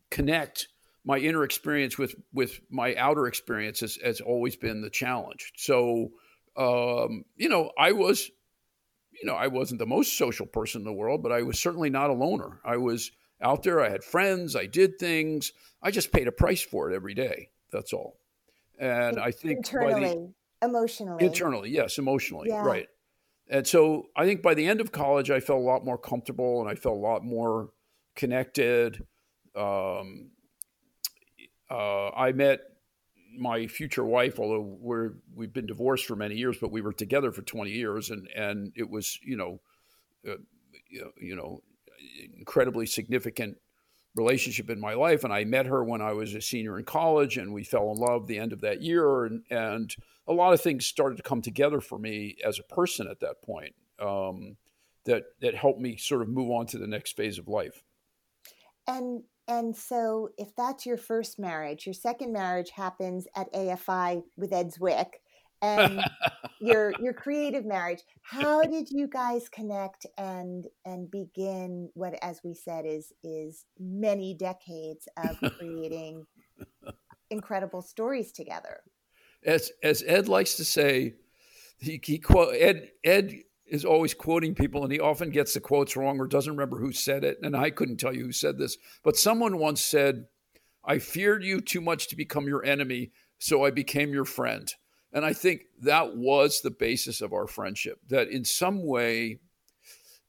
[0.10, 0.68] connect
[1.08, 5.54] my inner experience with with my outer experience has, has always been the challenge.
[5.56, 6.12] So,
[6.58, 8.30] um, you know, I was,
[9.12, 11.90] you know, I wasn't the most social person in the world, but I was certainly
[11.90, 12.60] not a loner.
[12.66, 13.82] I was out there.
[13.82, 14.56] I had friends.
[14.56, 15.54] I did things.
[15.82, 17.52] I just paid a price for it every day.
[17.72, 18.20] That's all.
[18.78, 22.64] And I think internally, the, emotionally, internally, yes, emotionally, yeah.
[22.64, 22.88] right.
[23.50, 26.62] And so I think by the end of college, I felt a lot more comfortable
[26.62, 27.70] and I felt a lot more
[28.16, 29.06] connected.
[29.56, 30.32] Um,
[31.70, 32.62] uh, I met
[33.38, 37.32] my future wife, although we're we've been divorced for many years, but we were together
[37.32, 39.60] for twenty years, and and it was you know,
[40.28, 40.36] uh,
[40.90, 41.62] you know,
[42.38, 43.58] incredibly significant
[44.16, 45.24] relationship in my life.
[45.24, 47.98] And I met her when I was a senior in college, and we fell in
[47.98, 49.96] love the end of that year, and and
[50.28, 53.42] a lot of things started to come together for me as a person at that
[53.42, 53.76] point.
[54.00, 54.58] Um,
[55.06, 57.84] that that helped me sort of move on to the next phase of life.
[58.86, 64.52] And and so, if that's your first marriage, your second marriage happens at AFI with
[64.54, 65.14] Ed Zwick,
[65.62, 66.02] and
[66.62, 68.02] your your creative marriage.
[68.22, 74.34] How did you guys connect and and begin what, as we said, is is many
[74.34, 76.26] decades of creating
[77.30, 78.82] incredible stories together?
[79.46, 81.16] As as Ed likes to say,
[81.80, 83.34] he, he quote Ed Ed
[83.68, 86.92] is always quoting people and he often gets the quotes wrong or doesn't remember who
[86.92, 87.38] said it.
[87.44, 90.28] And I couldn't tell you who said this, but someone once said,
[90.86, 94.74] I feared you too much to become your enemy, so I became your friend.
[95.12, 99.40] And I think that was the basis of our friendship, that in some way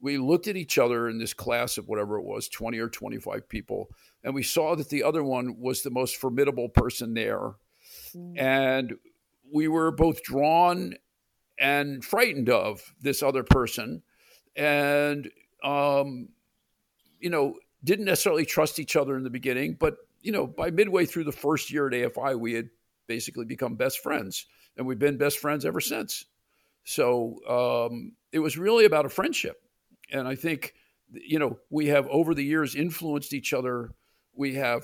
[0.01, 3.47] we looked at each other in this class of whatever it was 20 or 25
[3.47, 3.89] people,
[4.23, 7.53] and we saw that the other one was the most formidable person there.
[8.15, 8.39] Mm.
[8.39, 8.93] And
[9.51, 10.95] we were both drawn
[11.59, 14.03] and frightened of this other person.
[14.55, 15.29] And
[15.63, 16.29] um,
[17.19, 21.05] you know didn't necessarily trust each other in the beginning but you know by midway
[21.05, 22.69] through the first year at afi we had
[23.07, 24.45] basically become best friends
[24.77, 26.25] and we've been best friends ever since.
[26.85, 29.61] So um, it was really about a friendship.
[30.11, 30.73] And i think
[31.11, 33.91] you know we have over the years influenced each other.
[34.33, 34.83] We have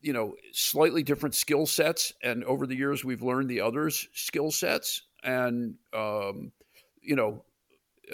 [0.00, 4.50] you know slightly different skill sets and over the years we've learned the others skill
[4.50, 6.52] sets and um,
[7.02, 7.44] you know,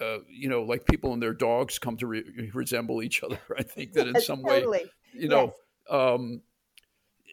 [0.00, 3.38] uh, you know, like people and their dogs come to re- resemble each other.
[3.58, 4.66] I think that in some totally.
[4.66, 5.54] way, you know,
[5.90, 5.98] yes.
[5.98, 6.42] um,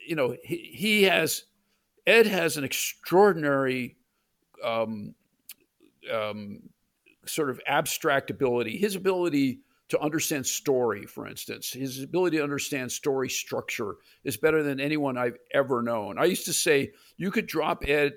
[0.07, 1.45] you know, he, he, has
[2.05, 3.97] Ed has an extraordinary
[4.63, 5.15] um,
[6.11, 6.61] um,
[7.25, 8.77] sort of abstract ability.
[8.77, 14.63] His ability to understand story, for instance, his ability to understand story structure is better
[14.63, 16.17] than anyone I've ever known.
[16.17, 18.13] I used to say you could drop Ed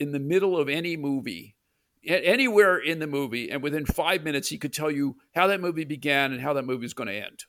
[0.00, 1.54] in the middle of any movie,
[2.04, 5.84] anywhere in the movie, and within five minutes, he could tell you how that movie
[5.84, 7.44] began and how that movie is going to end.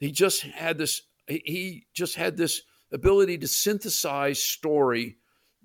[0.00, 1.02] He just had this.
[1.26, 5.16] He just had this ability to synthesize story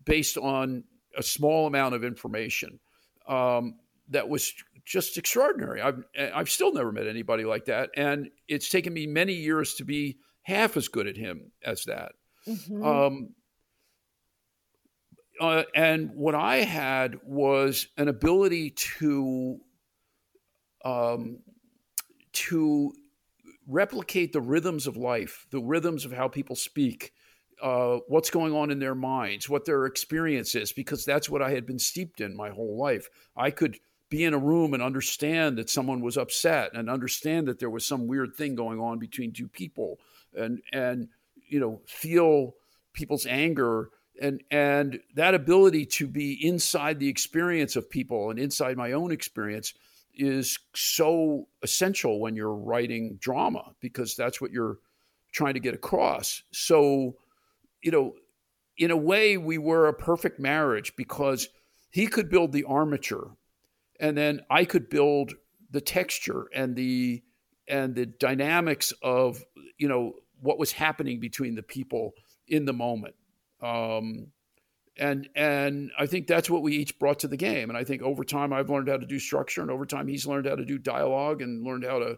[0.05, 0.85] based on
[1.17, 2.79] a small amount of information
[3.27, 3.75] um,
[4.09, 4.53] that was
[4.89, 5.81] just extraordinary.
[5.81, 9.85] I've I've still never met anybody like that, and it's taken me many years to
[9.85, 12.13] be half as good at him as that.
[12.47, 12.83] Mm-hmm.
[12.83, 13.29] Um,
[15.39, 19.59] uh, and what I had was an ability to
[20.83, 21.39] um,
[22.33, 22.91] to
[23.67, 27.13] replicate the rhythms of life, the rhythms of how people speak,
[27.61, 31.51] uh, what's going on in their minds, what their experience is, because that's what I
[31.51, 33.07] had been steeped in my whole life.
[33.37, 33.77] I could
[34.09, 37.85] be in a room and understand that someone was upset and understand that there was
[37.85, 39.99] some weird thing going on between two people
[40.35, 41.07] and and
[41.47, 42.55] you know feel
[42.93, 43.89] people's anger
[44.21, 49.11] and and that ability to be inside the experience of people and inside my own
[49.11, 49.73] experience
[50.15, 54.79] is so essential when you're writing drama because that's what you're
[55.31, 56.43] trying to get across.
[56.51, 57.15] So
[57.81, 58.15] you know
[58.77, 61.49] in a way we were a perfect marriage because
[61.91, 63.31] he could build the armature
[63.99, 65.33] and then I could build
[65.71, 67.23] the texture and the
[67.67, 69.43] and the dynamics of
[69.77, 72.13] you know what was happening between the people
[72.47, 73.15] in the moment
[73.61, 74.27] um,
[74.97, 77.69] and and I think that's what we each brought to the game.
[77.69, 80.27] And I think over time I've learned how to do structure, and over time he's
[80.27, 82.17] learned how to do dialogue and learned how to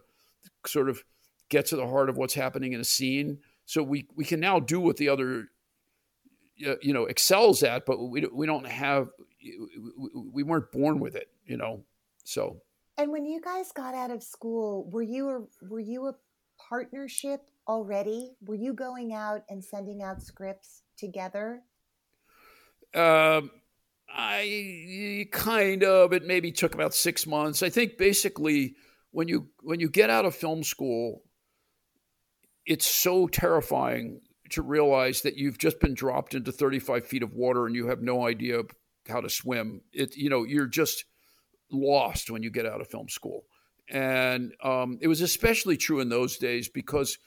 [0.66, 1.02] sort of
[1.48, 3.38] get to the heart of what's happening in a scene.
[3.66, 5.48] So we we can now do what the other
[6.56, 9.08] you know excels at, but we we don't have
[10.32, 11.84] we weren't born with it, you know.
[12.24, 12.62] So.
[12.98, 16.14] And when you guys got out of school, were you a were you a
[16.58, 18.32] partnership already?
[18.44, 21.62] Were you going out and sending out scripts together?
[22.94, 23.50] Um,
[24.08, 26.12] I kind of.
[26.12, 27.62] It maybe took about six months.
[27.62, 28.76] I think basically
[29.10, 31.22] when you when you get out of film school,
[32.66, 34.20] it's so terrifying
[34.52, 38.02] to realize that you've just been dropped into 35 feet of water and you have
[38.02, 38.62] no idea
[39.08, 39.82] how to swim.
[39.92, 41.04] It you know you're just
[41.70, 43.44] lost when you get out of film school,
[43.88, 47.18] and um, it was especially true in those days because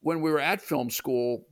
[0.00, 1.46] when we were at film school,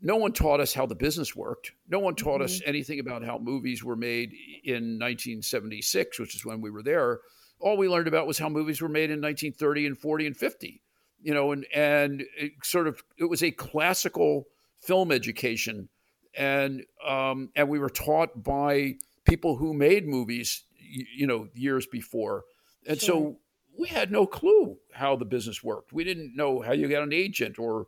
[0.00, 1.72] no one taught us how the business worked.
[1.88, 2.44] No one taught mm-hmm.
[2.44, 4.32] us anything about how movies were made
[4.64, 7.20] in 1976, which is when we were there.
[7.60, 10.80] All we learned about was how movies were made in 1930 and 40 and 50.
[11.20, 14.46] You know, and and it sort of it was a classical
[14.80, 15.88] film education,
[16.36, 18.94] and um, and we were taught by
[19.24, 22.44] people who made movies, you, you know, years before,
[22.86, 23.06] and sure.
[23.06, 23.36] so
[23.78, 25.92] we had no clue how the business worked.
[25.92, 27.86] We didn't know how you got an agent or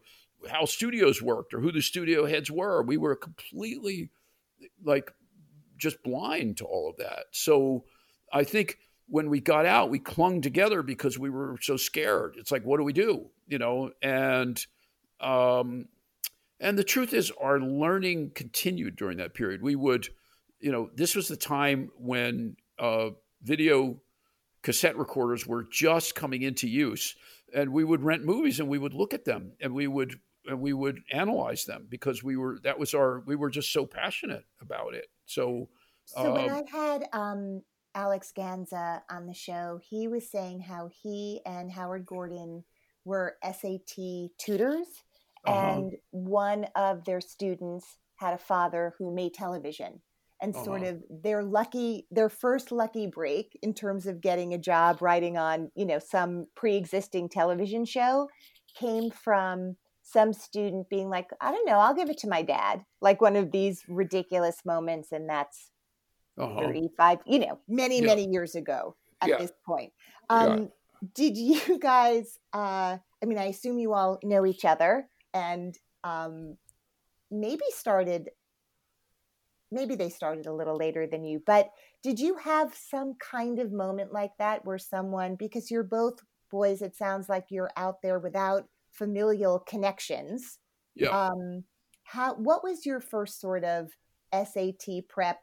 [0.48, 2.82] how studios worked or who the studio heads were.
[2.82, 4.10] We were completely
[4.84, 5.12] like
[5.76, 7.24] just blind to all of that.
[7.32, 7.84] So
[8.32, 8.78] I think
[9.10, 12.36] when we got out, we clung together because we were so scared.
[12.38, 13.26] It's like, what do we do?
[13.48, 14.64] You know, and
[15.20, 15.88] um,
[16.60, 19.62] and the truth is, our learning continued during that period.
[19.62, 20.08] We would,
[20.60, 23.10] you know, this was the time when uh,
[23.42, 24.00] video
[24.62, 27.16] cassette recorders were just coming into use,
[27.52, 30.60] and we would rent movies and we would look at them and we would and
[30.60, 34.44] we would analyze them because we were that was our we were just so passionate
[34.60, 35.06] about it.
[35.26, 35.68] So,
[36.04, 37.62] so when um I had um,
[37.94, 42.64] Alex Gansa on the show, he was saying how he and Howard Gordon
[43.04, 44.86] were SAT tutors,
[45.46, 45.52] uh-huh.
[45.52, 50.00] and one of their students had a father who made television.
[50.42, 50.64] And uh-huh.
[50.64, 55.36] sort of their lucky, their first lucky break in terms of getting a job writing
[55.36, 58.28] on, you know, some pre-existing television show
[58.78, 62.84] came from some student being like, I don't know, I'll give it to my dad,
[63.00, 65.12] like one of these ridiculous moments.
[65.12, 65.70] And that's
[66.38, 66.60] uh-huh.
[66.60, 68.06] 35, you know, many, yeah.
[68.06, 69.38] many years ago at yeah.
[69.38, 69.92] this point.
[70.28, 70.66] Um, yeah.
[71.14, 76.56] Did you guys, uh, I mean, I assume you all know each other and um,
[77.30, 78.30] maybe started,
[79.70, 81.70] maybe they started a little later than you, but
[82.02, 86.20] did you have some kind of moment like that where someone, because you're both
[86.50, 90.58] boys, it sounds like you're out there without familial connections.
[90.94, 91.08] Yeah.
[91.08, 91.64] Um,
[92.04, 93.90] how what was your first sort of
[94.32, 95.40] SAT prep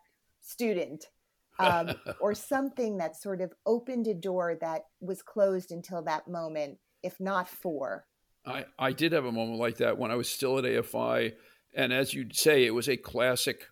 [0.48, 1.06] student?
[1.60, 6.78] Um, or something that sort of opened a door that was closed until that moment,
[7.02, 8.06] if not for?
[8.46, 11.34] I, I did have a moment like that when I was still at AFI.
[11.74, 13.64] And as you'd say, it was a classic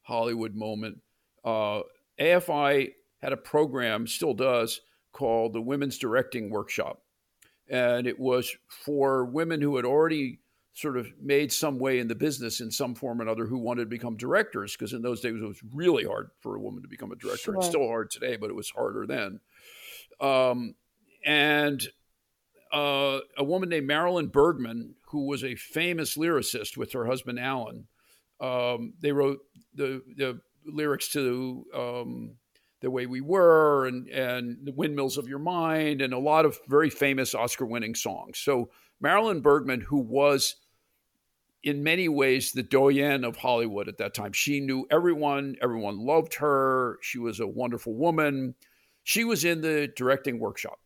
[0.00, 1.02] Hollywood moment.
[1.44, 1.82] Uh,
[2.18, 4.80] AFI had a program, still does,
[5.12, 7.02] called the Women's Directing Workshop
[7.68, 10.40] and it was for women who had already
[10.76, 13.84] sort of made some way in the business in some form or another who wanted
[13.84, 16.88] to become directors because in those days it was really hard for a woman to
[16.88, 17.44] become a director.
[17.44, 17.56] Sure.
[17.56, 19.40] It's still hard today, but it was harder then.
[20.20, 20.74] Um,
[21.24, 21.82] and
[22.74, 27.86] uh, a woman named Marilyn Bergman, who was a famous lyricist with her husband Alan,
[28.38, 29.38] um, they wrote
[29.74, 32.36] the the lyrics to um,
[32.82, 36.58] the Way We Were and, and The Windmills of Your Mind and a lot of
[36.68, 38.38] very famous Oscar winning songs.
[38.38, 38.68] So
[39.00, 40.56] Marilyn Bergman, who was
[41.66, 46.34] in many ways the doyen of Hollywood at that time, she knew everyone, everyone loved
[46.34, 46.98] her.
[47.02, 48.54] She was a wonderful woman.
[49.02, 50.78] She was in the directing workshop.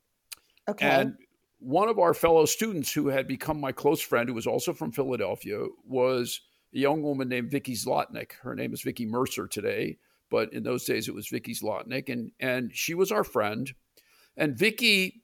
[0.68, 0.86] Okay.
[0.86, 1.14] And
[1.58, 4.90] one of our fellow students who had become my close friend, who was also from
[4.90, 6.40] Philadelphia, was
[6.74, 8.32] a young woman named Vicky Zlotnick.
[8.42, 9.98] Her name is Vicky Mercer today
[10.30, 13.70] but in those days it was Vicky Zlotnick, and and she was our friend,
[14.36, 15.22] and Vicky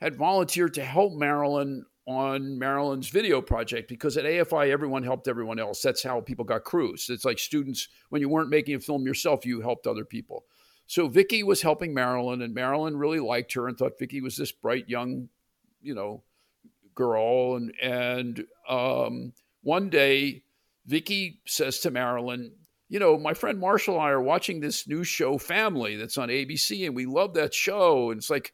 [0.00, 5.58] had volunteered to help Marilyn on Marilyn's video project because at AFI everyone helped everyone
[5.58, 5.82] else.
[5.82, 7.08] That's how people got crews.
[7.10, 10.44] It's like students when you weren't making a film yourself, you helped other people.
[10.86, 14.52] So Vicky was helping Marilyn, and Marilyn really liked her and thought Vicky was this
[14.52, 15.28] bright young,
[15.82, 16.22] you know,
[16.94, 17.56] girl.
[17.56, 19.32] And and um,
[19.62, 20.44] one day,
[20.86, 22.52] Vicky says to Marilyn,
[22.88, 26.28] you know, my friend Marshall and I are watching this new show, Family, that's on
[26.28, 28.12] ABC, and we love that show.
[28.12, 28.52] And it's like,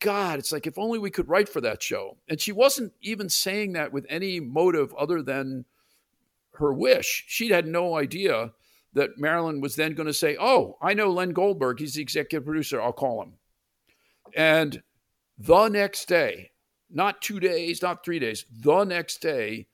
[0.00, 2.16] God, it's like if only we could write for that show.
[2.28, 5.66] And she wasn't even saying that with any motive other than
[6.54, 7.24] her wish.
[7.28, 8.52] She had no idea
[8.92, 11.78] that Marilyn was then going to say, Oh, I know Len Goldberg.
[11.78, 12.80] He's the executive producer.
[12.80, 13.34] I'll call him.
[14.34, 14.82] And
[15.38, 16.50] the next day,
[16.90, 19.68] not two days, not three days, the next day,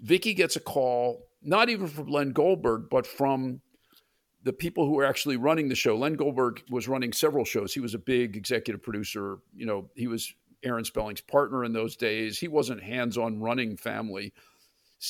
[0.00, 3.60] Vicky gets a call not even from Len Goldberg, but from
[4.48, 5.94] the people who were actually running the show.
[5.94, 7.74] Len Goldberg was running several shows.
[7.74, 9.38] He was a big executive producer.
[9.54, 10.32] You know, he was
[10.62, 12.38] Aaron Spelling's partner in those days.
[12.38, 14.32] He wasn't hands on running family.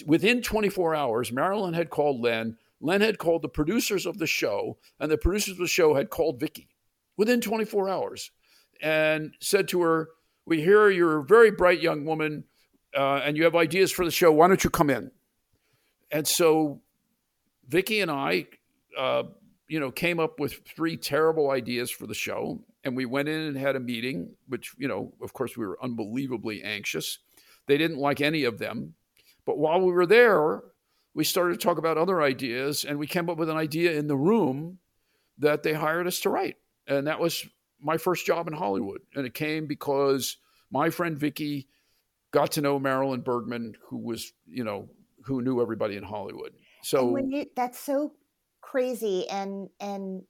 [0.07, 2.59] Within 24 hours, Marilyn had called Len.
[2.81, 6.11] Len had called the producers of the show, and the producers of the show had
[6.11, 6.69] called Vicky
[7.17, 8.33] within 24 hours
[8.83, 10.09] and said to her,
[10.47, 12.43] We hear you're a very bright young woman
[12.93, 14.33] uh, and you have ideas for the show.
[14.33, 15.13] Why don't you come in?
[16.11, 16.81] and so
[17.69, 18.47] Vicky and I,
[18.99, 19.23] uh,
[19.69, 23.41] you know, came up with three terrible ideas for the show, and we went in
[23.41, 24.35] and had a meeting.
[24.49, 27.19] Which, you know, of course, we were unbelievably anxious.
[27.67, 28.95] They didn't like any of them,
[29.47, 30.63] but while we were there,
[31.15, 34.09] we started to talk about other ideas, and we came up with an idea in
[34.09, 34.79] the room
[35.39, 37.47] that they hired us to write, and that was
[37.81, 40.39] my first job in Hollywood, and it came because
[40.71, 41.69] my friend Vicky
[42.31, 44.89] got to know Marilyn Bergman, who was you know
[45.25, 46.53] who knew everybody in Hollywood.
[46.83, 48.13] So you, that's so
[48.71, 50.23] crazy, and and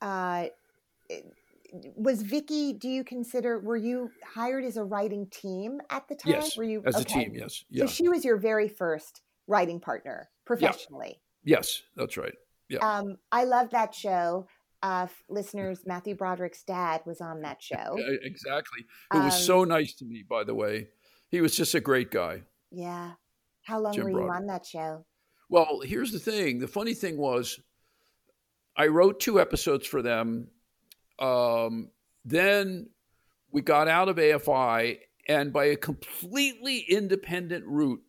[0.00, 0.46] uh,
[1.96, 2.72] was Vicky?
[2.72, 6.32] Do you consider were you hired as a writing team at the time?
[6.32, 7.20] yes, were you as okay.
[7.20, 7.34] a team?
[7.34, 11.20] Yes, yeah, So she was your very first writing partner professionally.
[11.44, 12.34] yes, that's right.
[12.68, 14.46] Yeah, Um, I love that show.
[14.82, 17.96] Uh, listeners, Matthew Broderick's dad was on that show.
[17.96, 18.84] Yeah, exactly.
[19.12, 20.88] Who was so nice to me, by the way.
[21.30, 22.42] He was just a great guy.
[22.70, 23.12] Yeah.
[23.64, 24.40] How long Jim were you Broderick.
[24.40, 25.04] on that show?
[25.52, 26.60] Well, here's the thing.
[26.60, 27.60] The funny thing was,
[28.74, 30.48] I wrote two episodes for them.
[31.18, 31.90] Um,
[32.24, 32.88] then
[33.50, 38.00] we got out of AFI, and by a completely independent route,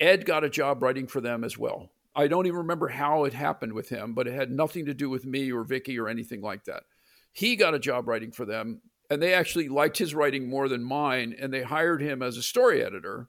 [0.00, 1.90] Ed got a job writing for them as well.
[2.16, 5.10] I don't even remember how it happened with him, but it had nothing to do
[5.10, 6.84] with me or Vicky or anything like that.
[7.30, 10.82] He got a job writing for them, and they actually liked his writing more than
[10.82, 13.28] mine, and they hired him as a story editor.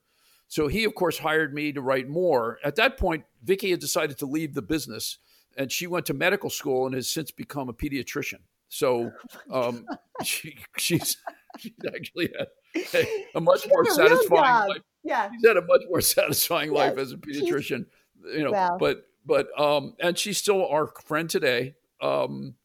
[0.52, 2.60] So he, of course, hired me to write more.
[2.62, 5.18] At that point, Vicky had decided to leave the business,
[5.56, 8.40] and she went to medical school and has since become a pediatrician.
[8.68, 9.14] So
[9.50, 9.86] um,
[10.26, 11.16] she, she's
[11.58, 14.82] she's actually had a, much more satisfying life.
[15.06, 15.30] Yeah.
[15.32, 17.86] She's had a much more satisfying life as a she's- pediatrician.
[18.26, 21.76] You know, but but um, and she's still our friend today.
[22.02, 22.56] Um,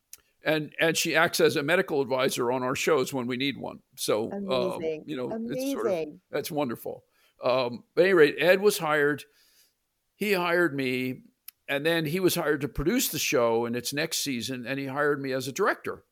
[0.44, 3.78] and and she acts as a medical advisor on our shows when we need one.
[3.94, 7.04] So um, you know, it's sort of that's wonderful.
[7.42, 9.24] Um, but at any rate, Ed was hired.
[10.14, 11.22] He hired me,
[11.68, 14.86] and then he was hired to produce the show in its next season, and he
[14.86, 16.04] hired me as a director.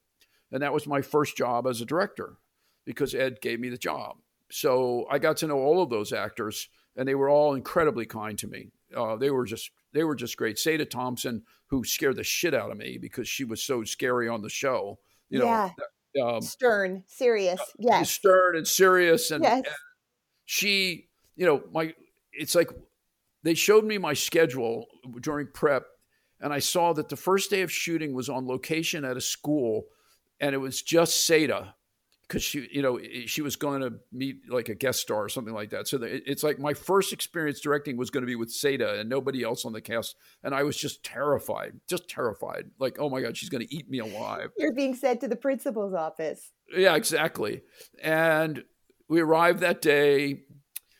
[0.52, 2.36] And that was my first job as a director
[2.84, 4.16] because Ed gave me the job.
[4.50, 8.38] So I got to know all of those actors, and they were all incredibly kind
[8.38, 8.70] to me.
[8.94, 10.58] Uh, they were just they were just great.
[10.58, 14.42] Sada Thompson, who scared the shit out of me because she was so scary on
[14.42, 14.98] the show.
[15.30, 15.70] You know,
[16.22, 17.60] um, Stern, serious.
[17.78, 18.10] Yes.
[18.10, 19.54] stern and serious, and, Yes.
[19.56, 19.66] and
[20.44, 21.94] she, you know, my
[22.32, 22.70] it's like
[23.42, 24.86] they showed me my schedule
[25.20, 25.86] during prep,
[26.40, 29.84] and I saw that the first day of shooting was on location at a school,
[30.40, 31.74] and it was just Sada
[32.26, 35.52] because she, you know, she was going to meet like a guest star or something
[35.52, 35.86] like that.
[35.86, 39.08] So the, it's like my first experience directing was going to be with Sada and
[39.10, 42.70] nobody else on the cast, and I was just terrified, just terrified.
[42.78, 44.50] Like, oh my god, she's going to eat me alive.
[44.56, 46.52] You're being sent to the principal's office.
[46.74, 47.62] Yeah, exactly.
[48.02, 48.64] And
[49.08, 50.44] we arrived that day,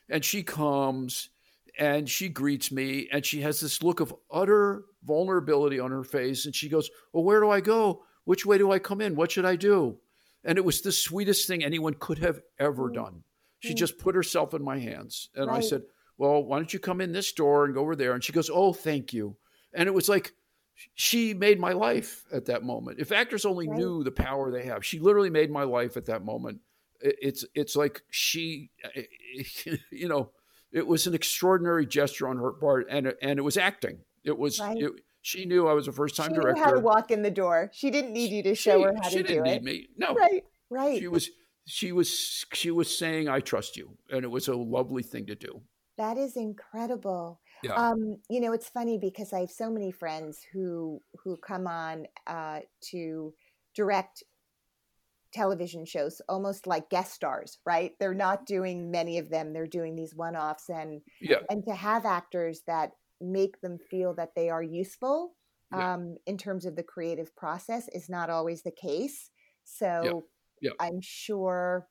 [0.08, 1.30] and she comes
[1.78, 6.46] and she greets me, and she has this look of utter vulnerability on her face.
[6.46, 8.04] And she goes, Well, where do I go?
[8.24, 9.16] Which way do I come in?
[9.16, 9.98] What should I do?
[10.44, 12.94] And it was the sweetest thing anyone could have ever mm.
[12.94, 13.22] done.
[13.60, 13.76] She mm.
[13.76, 15.30] just put herself in my hands.
[15.34, 15.82] And I said,
[16.16, 18.12] Well, why don't you come in this door and go over there?
[18.12, 19.36] And she goes, Oh, thank you.
[19.72, 20.32] And it was like,
[20.94, 22.98] she made my life at that moment.
[22.98, 23.78] If actors only Right.
[23.78, 26.60] knew the power they have, she literally made my life at that moment.
[27.04, 28.70] It- It's it's like she,
[29.92, 30.30] you know,
[30.72, 33.98] it was an extraordinary gesture on her part, and and it was acting.
[34.24, 34.78] It was Right.
[34.78, 34.90] it,
[35.22, 36.62] she knew I was a first time She knew director.
[36.64, 37.70] how to walk in the door.
[37.72, 39.62] She didn't need you to show she, her how she to didn't do need it.
[39.62, 39.88] me.
[39.96, 40.44] No, Right.
[40.70, 40.98] Right.
[40.98, 41.30] she was
[41.66, 45.34] she was she was saying I trust you, and it was a lovely thing to
[45.34, 45.62] do.
[45.96, 47.40] That is incredible.
[47.62, 47.74] Yeah.
[47.74, 52.06] Um, you know, it's funny because I have so many friends who who come on
[52.26, 53.32] uh, to
[53.74, 54.22] direct
[55.34, 57.92] television shows, almost like guest stars, right?
[57.98, 61.40] They're not doing many of them; they're doing these one-offs, and Yeah.
[61.50, 65.34] and to have actors that make them feel that they are useful
[65.72, 65.94] Yeah.
[65.94, 69.30] um, in terms of the creative process is not always the case.
[69.64, 70.26] So
[70.60, 70.72] Yeah.
[70.80, 71.88] I'm sure,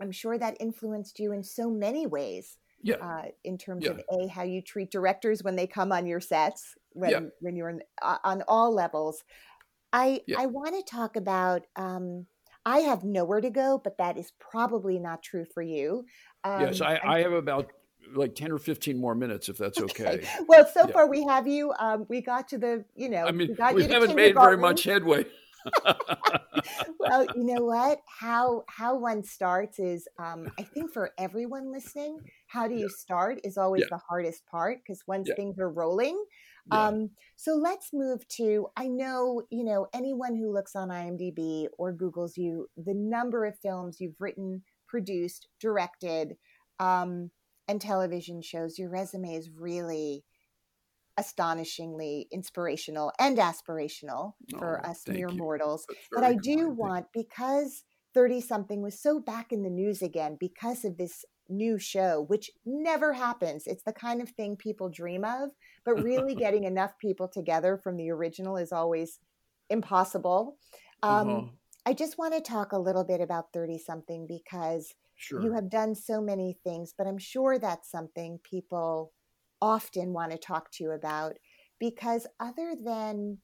[0.00, 2.96] I'm sure that influenced you in so many ways Yeah.
[2.96, 3.92] uh, in terms Yeah.
[3.92, 7.20] of a how you treat directors when they come on your sets when Yeah.
[7.40, 9.24] when you're in, uh, on all levels.
[9.92, 10.40] I Yeah.
[10.40, 11.66] I want to talk about.
[11.76, 12.26] Um,
[12.66, 16.04] I have nowhere to go, but that is probably not true for you.
[16.44, 17.70] Um, yes, I, I'm- have about
[18.14, 20.24] like ten or fifteen more minutes, if that's okay.
[20.46, 20.92] Well, so Yeah.
[20.92, 21.72] far we have you.
[21.78, 24.56] Um, we got to the, you know, I mean, we, got we haven't made very
[24.58, 25.24] much headway.
[27.00, 28.00] well, you know what?
[28.06, 33.40] How how one starts is, um, I think for everyone listening, how do you start
[33.44, 33.96] is always Yeah.
[33.96, 35.34] the hardest part because once Yeah.
[35.36, 36.22] things are rolling.
[36.72, 36.88] Yeah.
[36.88, 38.68] Um, so let's move to.
[38.76, 43.58] I know you know anyone who looks on IMDb or Google's you, the number of
[43.58, 46.36] films you've written, produced, directed,
[46.80, 47.30] um,
[47.68, 48.78] and television shows.
[48.78, 50.24] Your resume is really
[51.18, 55.36] astonishingly inspirational and aspirational for Oh, us mere you.
[55.36, 55.86] mortals.
[56.12, 56.68] But I do.
[56.68, 61.78] Want, because 30 something was so back in the news again because of this new
[61.78, 63.66] show, which never happens.
[63.66, 65.50] It's the kind of thing people dream of,
[65.84, 69.20] but really getting enough people together from the original is always
[69.70, 70.58] impossible.
[71.02, 71.56] Um, Uh-huh.
[71.84, 75.42] I just want to talk a little bit about 30 something because Sure.
[75.42, 79.12] you have done so many things, but I'm sure that's something people
[79.60, 81.36] often want to talk to you about
[81.78, 83.38] because other than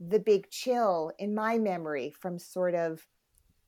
[0.00, 3.06] the big chill in my memory from sort of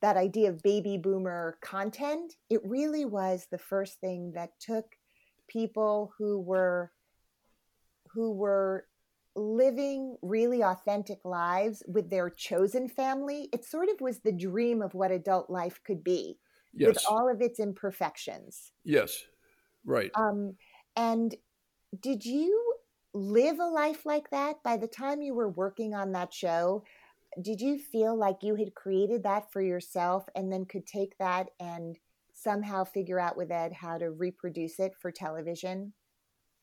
[0.00, 4.84] that idea of baby boomer content, it really was the first thing that took
[5.48, 6.92] people who were
[8.12, 8.86] who were
[9.36, 13.48] living really authentic lives with their chosen family.
[13.52, 16.38] It sort of was the dream of what adult life could be
[16.78, 18.72] with all of its imperfections.
[18.84, 19.24] yes.
[19.84, 20.10] Right.
[20.14, 20.56] Um,
[20.96, 21.34] and
[22.00, 22.74] did you
[23.14, 26.84] live a life like that by the time you were working on that show?
[27.40, 31.50] Did you feel like you had created that for yourself and then could take that
[31.60, 31.96] and
[32.34, 35.92] somehow figure out with Ed how to reproduce it for television?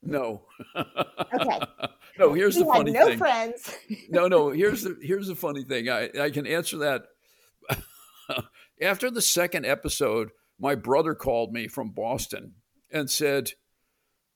[0.01, 0.43] no.
[0.76, 1.59] Okay.
[2.19, 3.17] no, here's He the had funny no thing.
[3.17, 3.76] friends.
[4.09, 4.49] no, no.
[4.51, 5.89] Here's the here's the funny thing.
[5.89, 7.03] I, I can answer that.
[8.82, 12.55] After the second episode, my brother called me from Boston
[12.91, 13.51] and said,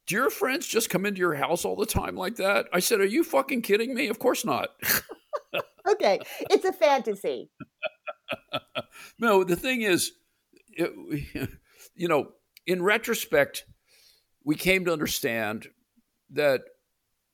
[0.07, 2.99] "Do your friends just come into your house all the time like that?" I said,
[2.99, 4.07] "Are you fucking kidding me?
[4.07, 4.69] Of course not."
[5.99, 6.19] Okay.
[6.49, 7.49] It's a fantasy.
[9.19, 10.11] no, the thing is,
[10.71, 11.49] it,
[11.95, 12.31] you know,
[12.65, 13.65] in retrospect,
[14.43, 15.67] we came to understand
[16.31, 16.61] that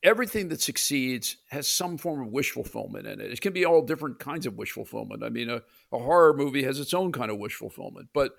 [0.04, 3.32] everything that succeeds has some form of wish fulfillment in it.
[3.32, 5.24] It can be all different kinds of wish fulfillment.
[5.24, 5.62] I mean, a,
[5.92, 8.34] a horror movie has its own kind of wish fulfillment, but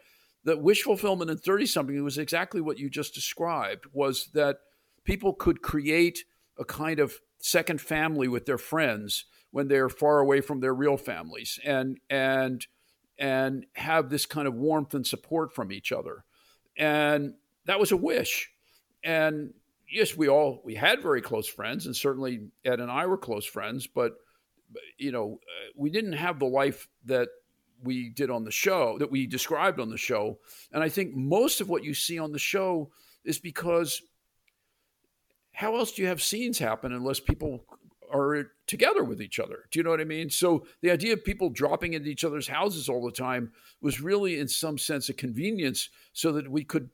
[0.44, 4.58] the wish fulfillment in 30 something was exactly what you just described was that
[5.04, 6.20] people could create
[6.56, 9.24] a kind of second family with their friends
[9.56, 12.66] when they're far away from their real families and and
[13.18, 16.26] and have this kind of warmth and support from each other.
[16.76, 17.32] And
[17.64, 18.50] that was a wish.
[19.02, 19.54] And
[19.90, 23.46] yes we all we had very close friends and certainly ed and i were close
[23.46, 24.14] friends but
[24.98, 27.28] you know uh, we didn't have the life that
[27.82, 30.38] we did on the show that we described on the show.
[30.70, 32.90] And i think most of what you see on the show
[33.24, 34.02] is because
[35.52, 37.64] how else do you have scenes happen unless people
[38.12, 41.24] are together with each other do you know what i mean so the idea of
[41.24, 45.14] people dropping into each other's houses all the time was really in some sense a
[45.14, 46.90] convenience so that we could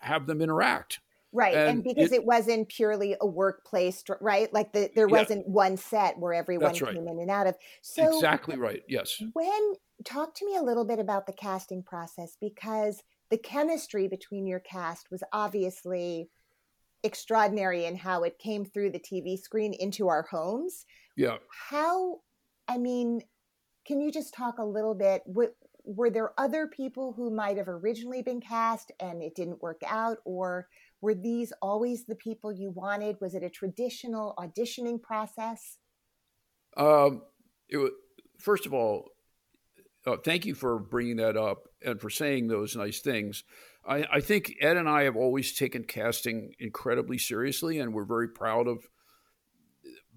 [0.00, 1.00] have them interact
[1.32, 1.54] Right.
[1.54, 4.50] And, And because it- it, wasn't purely a workplace, right?
[4.54, 6.94] Like the, there wasn't one set where everyone right.
[6.94, 7.56] came in and out of.
[7.82, 9.74] So exactly right yes when
[10.04, 14.60] talk to me a little bit about the casting process because the chemistry between your
[14.60, 16.30] cast was obviously
[17.06, 20.84] extraordinary in how it came through the TV screen into our homes.
[21.16, 21.36] yeah
[21.70, 22.20] How,
[22.68, 23.22] I mean,
[23.86, 25.22] can you just talk a little bit?
[25.26, 25.54] Were,
[25.84, 30.18] were there other people who might have originally been cast and it didn't work out?
[30.24, 30.68] Or
[31.00, 33.16] were these always the people you wanted?
[33.20, 35.78] Was it a traditional auditioning process?
[36.76, 37.22] Um,
[37.68, 37.88] it wa-
[38.38, 39.08] first of all,
[40.06, 43.44] uh, thank you for bringing that up and for saying those nice things.
[43.86, 48.28] I, I think Ed and I have always taken casting incredibly seriously, and we're very
[48.28, 48.88] proud of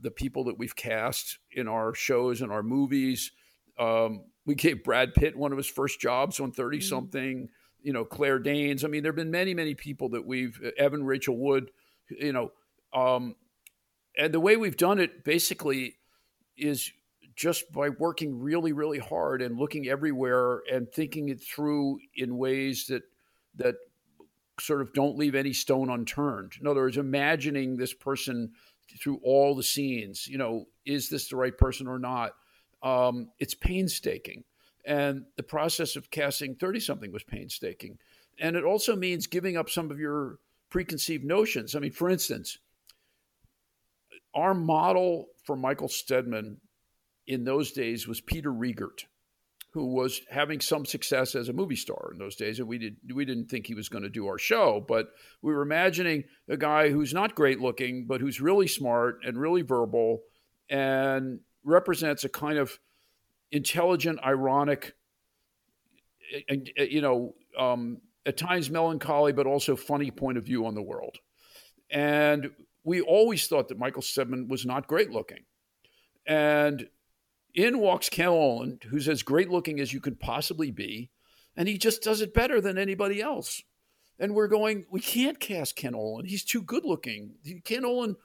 [0.02, 3.32] the people that we've cast in our shows and our movies.
[3.78, 7.50] Um, we gave Brad Pitt one of his first jobs on 30 something,
[7.82, 8.84] you know, Claire Danes.
[8.84, 11.70] I mean, there have been many, many people that we've, Evan Rachel Wood,
[12.10, 12.52] you know,
[12.94, 13.36] um,
[14.18, 15.98] and the way we've done it basically
[16.58, 16.92] is
[17.36, 22.88] just by working really, really hard and looking everywhere and thinking it through in ways
[22.88, 23.04] that
[23.60, 23.76] that
[24.60, 26.54] sort of don't leave any stone unturned.
[26.60, 28.52] In other words, imagining this person
[29.00, 30.28] through all the scenes.
[30.28, 32.32] You know, is this the right person or not?
[32.82, 34.44] Um, it's painstaking,
[34.86, 38.00] and the process of casting thirty something was painstaking,
[38.40, 40.40] and it also means giving up some of your
[40.70, 41.76] preconceived notions.
[41.76, 42.58] I mean, for instance,
[44.34, 46.58] our model for Michael Steadman
[47.28, 49.06] in those days was Peter Riegert,
[49.72, 52.98] who was having some success as a movie star in those days, and we did
[53.14, 55.10] we didn't think he was going to do our show, but
[55.42, 59.62] we were imagining a guy who's not great looking, but who's really smart and really
[59.62, 60.22] verbal,
[60.70, 62.80] and represents a kind of
[63.52, 64.96] intelligent, ironic,
[66.78, 71.18] you know, um, at times melancholy, but also funny point of view on the world.
[71.92, 72.52] And
[72.84, 75.46] we always thought that Michael Steadman was not great looking.
[76.26, 76.88] And
[77.54, 81.10] in walks Ken Olin, who's as great looking as you could possibly be,
[81.56, 83.64] and he just does it better than anybody else.
[84.20, 86.26] And we're going, we can't cast Ken Olin.
[86.26, 87.36] He's too good looking.
[87.64, 88.18] Ken Olin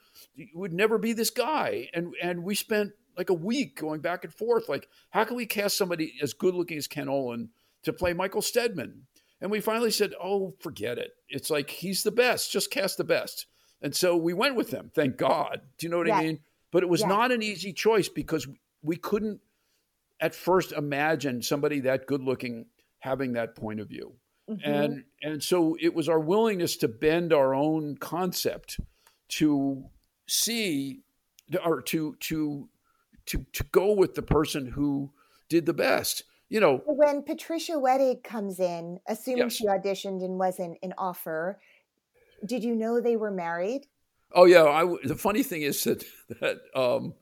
[0.53, 1.89] would never be this guy.
[1.95, 5.47] And and we spent like a week going back and forth, like, how can we
[5.47, 7.51] cast somebody as good looking as Ken Olin
[7.85, 9.03] to play Michael Steadman?
[9.41, 11.13] And we finally said, "Oh, forget it.
[11.29, 12.51] It's like he's the best.
[12.51, 13.47] Just cast the best."
[13.81, 14.91] And so we went with them.
[14.95, 15.61] Thank God.
[15.79, 16.19] Do you know what Yes.
[16.19, 16.41] I mean?
[16.73, 17.09] But it was Yes.
[17.09, 18.49] not an easy choice because
[18.85, 19.41] we couldn't
[20.21, 22.67] at first imagine somebody that good looking
[23.01, 24.15] having that point of view.
[24.49, 24.61] Mhm.
[24.65, 28.79] And and so it was our willingness to bend our own concept
[29.31, 29.85] to
[30.29, 31.03] see
[31.65, 32.69] or to to
[33.27, 35.13] to to go with the person who
[35.49, 36.25] did the best.
[36.51, 39.55] You know, when Patricia Wettig comes in, assuming Yes.
[39.55, 41.59] she auditioned and wasn't an offer,
[42.45, 43.87] did you know they were married?
[44.33, 46.05] Oh yeah, I the funny thing is that
[46.41, 47.15] that um,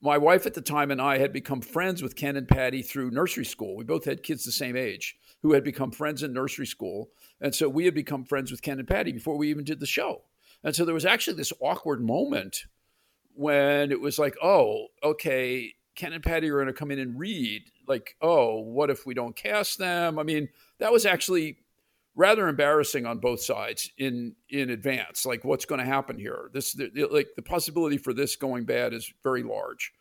[0.00, 3.10] my wife at the time and I had become friends with Ken and Patty through
[3.10, 3.76] nursery school.
[3.76, 7.54] We both had kids the same age who had become friends in nursery school, and
[7.54, 10.22] so we had become friends with Ken and Patty before we even did the show.
[10.64, 12.64] And so there was actually this awkward moment
[13.34, 17.18] when it was like, oh, okay, Ken and Patty are going to come in and
[17.18, 17.62] read.
[17.86, 20.18] Like, oh, what if we don't cast them?
[20.18, 21.58] I mean, that was actually
[22.16, 26.50] rather embarrassing on both sides in in advance like what's going to happen here.
[26.52, 29.92] This the, like the possibility for this going bad is very large.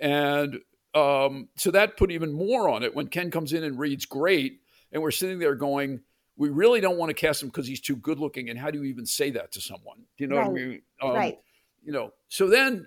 [0.00, 0.60] And
[0.94, 2.94] um, so that put even more on it.
[2.94, 4.60] When ken comes in and reads great
[4.92, 6.00] and we're sitting there going
[6.36, 8.78] we really don't want to cast him because he's too good looking and how do
[8.78, 9.98] you even say that to someone?
[10.16, 10.82] Do you know what i mean?
[11.00, 11.38] Um, right.
[11.82, 12.86] you know so then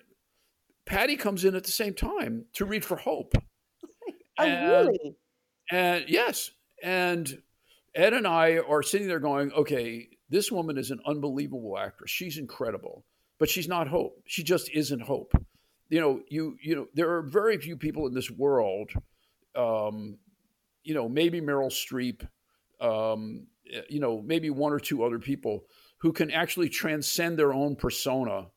[0.85, 3.33] patty comes in at the same time to read for hope.
[4.37, 5.15] Oh, and- really?
[5.71, 6.51] and yes,
[6.83, 7.41] and
[7.95, 12.11] Ed and I are sitting there going, okay, this woman is an unbelievable actress.
[12.11, 13.05] She's incredible,
[13.39, 14.21] but she's not Hope.
[14.25, 15.33] She just isn't Hope.
[15.89, 18.91] You know, you you know, there are very few people in this world.
[19.55, 20.17] Um,
[20.83, 22.27] you know, maybe Meryl Streep.
[22.81, 23.47] Um,
[23.89, 25.65] you know, maybe one or two other people
[25.99, 28.47] who can actually transcend their own persona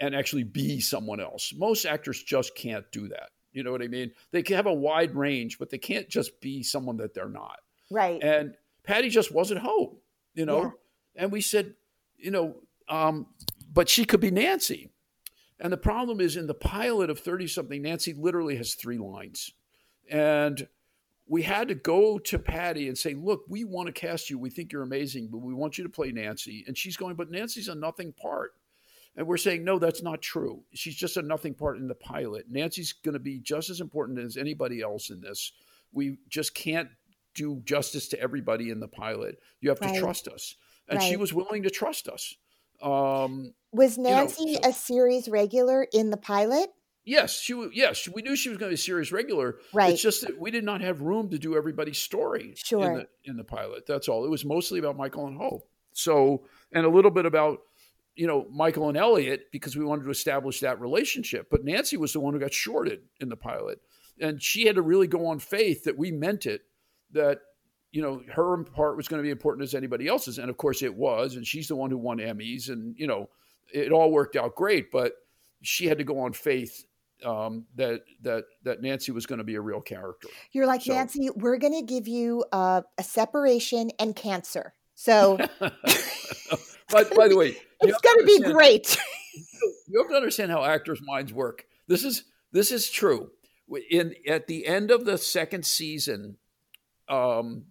[0.00, 1.52] and actually be someone else.
[1.56, 3.30] Most actors just can't do that.
[3.52, 4.12] You know what I mean?
[4.30, 7.58] They can have a wide range, but they can't just be someone that they're not.
[7.90, 8.22] Right.
[8.22, 8.54] And
[8.88, 10.02] Patty just wasn't Hope,
[10.34, 10.62] you know?
[10.62, 10.70] Yeah.
[11.16, 11.74] And we said,
[12.16, 12.56] you know,
[12.88, 13.26] um,
[13.70, 14.88] but she could be Nancy.
[15.60, 19.52] And the problem is in the pilot of 30 something, Nancy literally has three lines.
[20.10, 20.66] And
[21.26, 24.38] we had to go to Patty and say, look, we want to cast you.
[24.38, 26.64] We think you're amazing, but we want you to play Nancy.
[26.66, 28.52] And she's going, but Nancy's a nothing part.
[29.16, 30.62] And we're saying, no, that's not true.
[30.72, 32.46] She's just a nothing part in the pilot.
[32.48, 35.52] Nancy's going to be just as important as anybody else in this.
[35.92, 36.88] We just can't
[37.38, 39.38] do justice to everybody in the pilot.
[39.60, 40.56] You have to trust us.
[40.88, 42.34] And she was willing to trust us.
[42.82, 46.70] Um, Was know, Nancy so- a series regular in the pilot?
[47.04, 47.70] yes, she was.
[47.72, 49.56] Yes, we knew she was going to be a series regular.
[49.72, 49.92] Right.
[49.94, 52.84] It's just that we did not have room to do everybody's story Sure.
[52.84, 53.86] in the in the pilot.
[53.86, 54.24] That's all.
[54.24, 55.66] It was mostly about Michael and Hope.
[55.92, 57.60] So, and a little bit about
[58.14, 61.48] you know Michael and Elliot because we wanted to establish that relationship.
[61.50, 63.80] But Nancy was the one who got shorted in the pilot,
[64.20, 66.62] and she had to really go on faith that we meant it.
[67.12, 67.40] That
[67.90, 70.82] you know her part was going to be important as anybody else's, and of course
[70.82, 71.36] it was.
[71.36, 73.28] And she's the one who won Emmys, and you know
[73.72, 74.90] it all worked out great.
[74.90, 75.12] But
[75.62, 76.84] she had to go on faith
[77.24, 80.28] um, that that that Nancy was going to be a real character.
[80.52, 84.74] You're like, So- Nancy, we're going to give you uh, a separation and cancer.
[84.94, 88.96] So by, by the way, it's going to be great.
[89.90, 91.64] You have to understand how actors' minds work.
[91.86, 93.30] This is this is true.
[93.90, 96.36] In at the end of the second season,
[97.08, 97.64] um,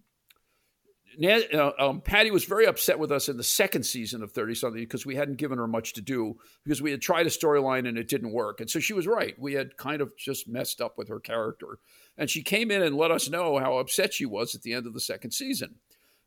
[1.20, 4.82] uh, um, Patty was very upset with us in the second season of Thirty Something
[4.82, 7.98] because we hadn't given her much to do because we had tried a storyline and
[7.98, 8.60] it didn't work.
[8.60, 9.34] And so she was right.
[9.38, 11.78] We had kind of just messed up with her character,
[12.16, 14.86] and she came in and let us know how upset she was at the end
[14.86, 15.76] of the second season.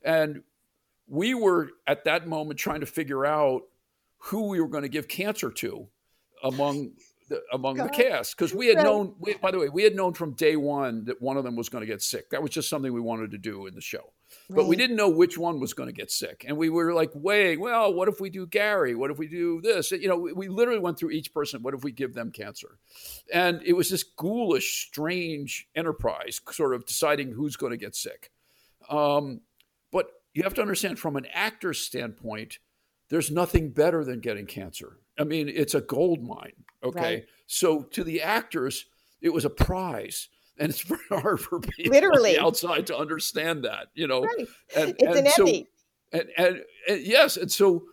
[0.04, 0.44] And
[1.08, 3.64] we were at that moment trying to figure out
[4.18, 5.88] who we were going to give cancer to
[6.44, 6.92] among
[7.32, 8.84] the, among the cast because we had Right.
[8.86, 9.16] known.
[9.20, 11.70] We, by the way, we had known from day one that one of them was
[11.70, 12.30] going to get sick.
[12.30, 14.14] That was just something we wanted to do in the show,
[14.50, 16.46] but we didn't know which one was going to get sick.
[16.48, 18.94] And we were like, "Wait, well, what if we do Gary?
[18.94, 21.64] What if we do this?" You know, we, we literally went through each person.
[21.64, 22.78] What if we give them cancer?
[23.34, 28.32] And it was this ghoulish, strange enterprise, sort of deciding who's going to get sick.
[28.90, 29.42] Um,
[29.92, 32.60] but you have to understand from an actor's standpoint,
[33.10, 34.98] there's nothing better than getting cancer.
[35.20, 36.54] I mean, it's a gold mine.
[36.84, 37.00] Okay.
[37.00, 37.26] Right.
[37.48, 38.86] So to the actors,
[39.22, 40.30] it was a prize.
[40.58, 42.38] And it's very hard for people Literally.
[42.38, 44.22] on the outside to understand that, you know.
[44.24, 44.48] Right.
[44.76, 45.68] And, It's an so, Emmy.
[46.14, 47.84] And, and, and yes, and so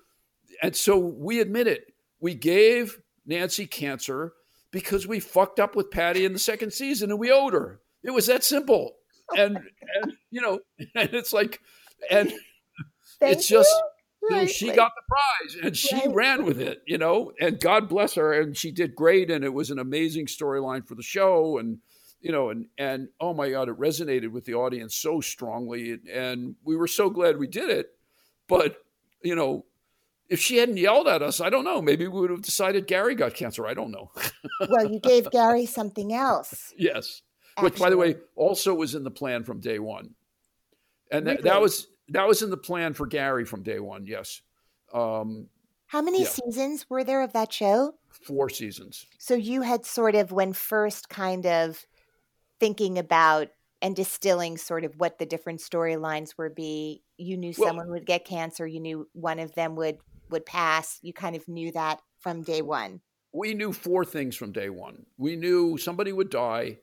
[0.62, 1.92] and so we admit it.
[2.20, 4.32] We gave Nancy cancer
[4.70, 7.80] because we fucked up with Patty in the second season and we owed her.
[8.02, 8.96] It was that simple.
[9.36, 9.58] And
[10.02, 10.60] and you know,
[10.94, 11.60] and it's like
[12.10, 12.32] and
[13.20, 13.82] Thank it's just you.
[14.22, 14.76] You know, she right.
[14.76, 16.14] got the prize and she Right.
[16.14, 18.32] ran with it, you know, and God bless her.
[18.32, 19.30] And she did great.
[19.30, 21.58] And it was an amazing storyline for the show.
[21.58, 21.78] And,
[22.20, 26.56] you know, and and oh my God, it resonated with the audience so strongly, and
[26.64, 27.90] we were so glad we did it.
[28.48, 28.76] But
[29.22, 29.66] you know,
[30.28, 31.80] if she hadn't yelled at us, I don't know.
[31.80, 33.66] Maybe we would have decided Gary got cancer.
[33.66, 34.10] I don't know.
[34.68, 36.72] well, you gave Gary something else.
[36.76, 37.22] Yes,
[37.56, 37.70] actually.
[37.70, 40.14] which, by the way, also was in the plan from day one,
[41.12, 44.06] and that, that was that was in the plan for Gary from day one.
[44.06, 44.42] Yes.
[44.92, 45.48] Um,
[45.86, 46.28] How many yeah.
[46.28, 47.94] seasons were there of that show?
[48.11, 49.06] Four seasons.
[49.18, 51.84] So you had sort of when first kind of
[52.59, 53.48] thinking about
[53.80, 57.02] and distilling sort of what the different storylines would be.
[57.16, 58.66] You knew well, someone would get cancer.
[58.66, 59.98] You knew one of them would
[60.30, 60.98] would pass.
[61.02, 63.00] You kind of knew that from day one.
[63.32, 65.06] We knew four things from day one.
[65.16, 66.78] We knew somebody would die,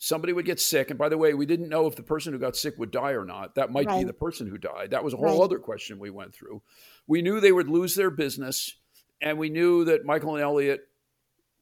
[0.00, 2.40] somebody would get sick, and by the way, we didn't know if the person who
[2.40, 3.54] got sick would die or not.
[3.54, 4.00] That might right.
[4.00, 4.90] be the person who died.
[4.90, 5.44] That was a whole right.
[5.44, 6.62] other question we went through.
[7.06, 8.74] We knew they would lose their business,
[9.22, 10.80] and we knew that Michael and Elliot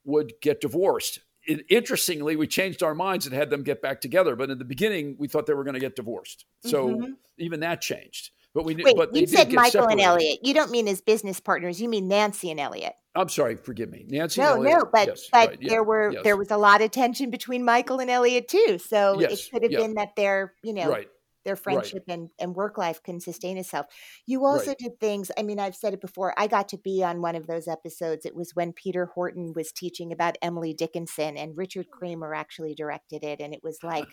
[0.05, 4.36] would get divorced it, interestingly, we changed our minds and had them get back together.
[4.36, 6.45] But in the beginning, we thought they were going to get divorced.
[6.61, 7.12] So mm-hmm.
[7.39, 8.30] even that changed.
[8.55, 9.93] But we Wait, but you said Michael separated.
[9.93, 10.39] and Elliot.
[10.43, 11.80] You don't mean as business partners.
[11.80, 12.95] You mean Nancy and Elliot.
[13.18, 14.40] I'm sorry, forgive me, Nancy.
[14.40, 16.24] No, no, but yes, but right, there were yes.
[16.24, 18.78] there was a lot of tension between Michael and Elliot too.
[18.78, 19.80] So yes, it could have yeah.
[19.80, 21.08] been that they're you know right
[21.48, 22.18] their friendship right.
[22.18, 23.86] and, and work life can sustain itself.
[24.26, 27.22] You also did things, I mean, I've said it before, I got to be on
[27.22, 28.26] one of those episodes.
[28.26, 33.24] It was when Peter Horton was teaching about Emily Dickinson, and Richard Kramer actually directed
[33.24, 33.40] it.
[33.40, 34.06] And it was like,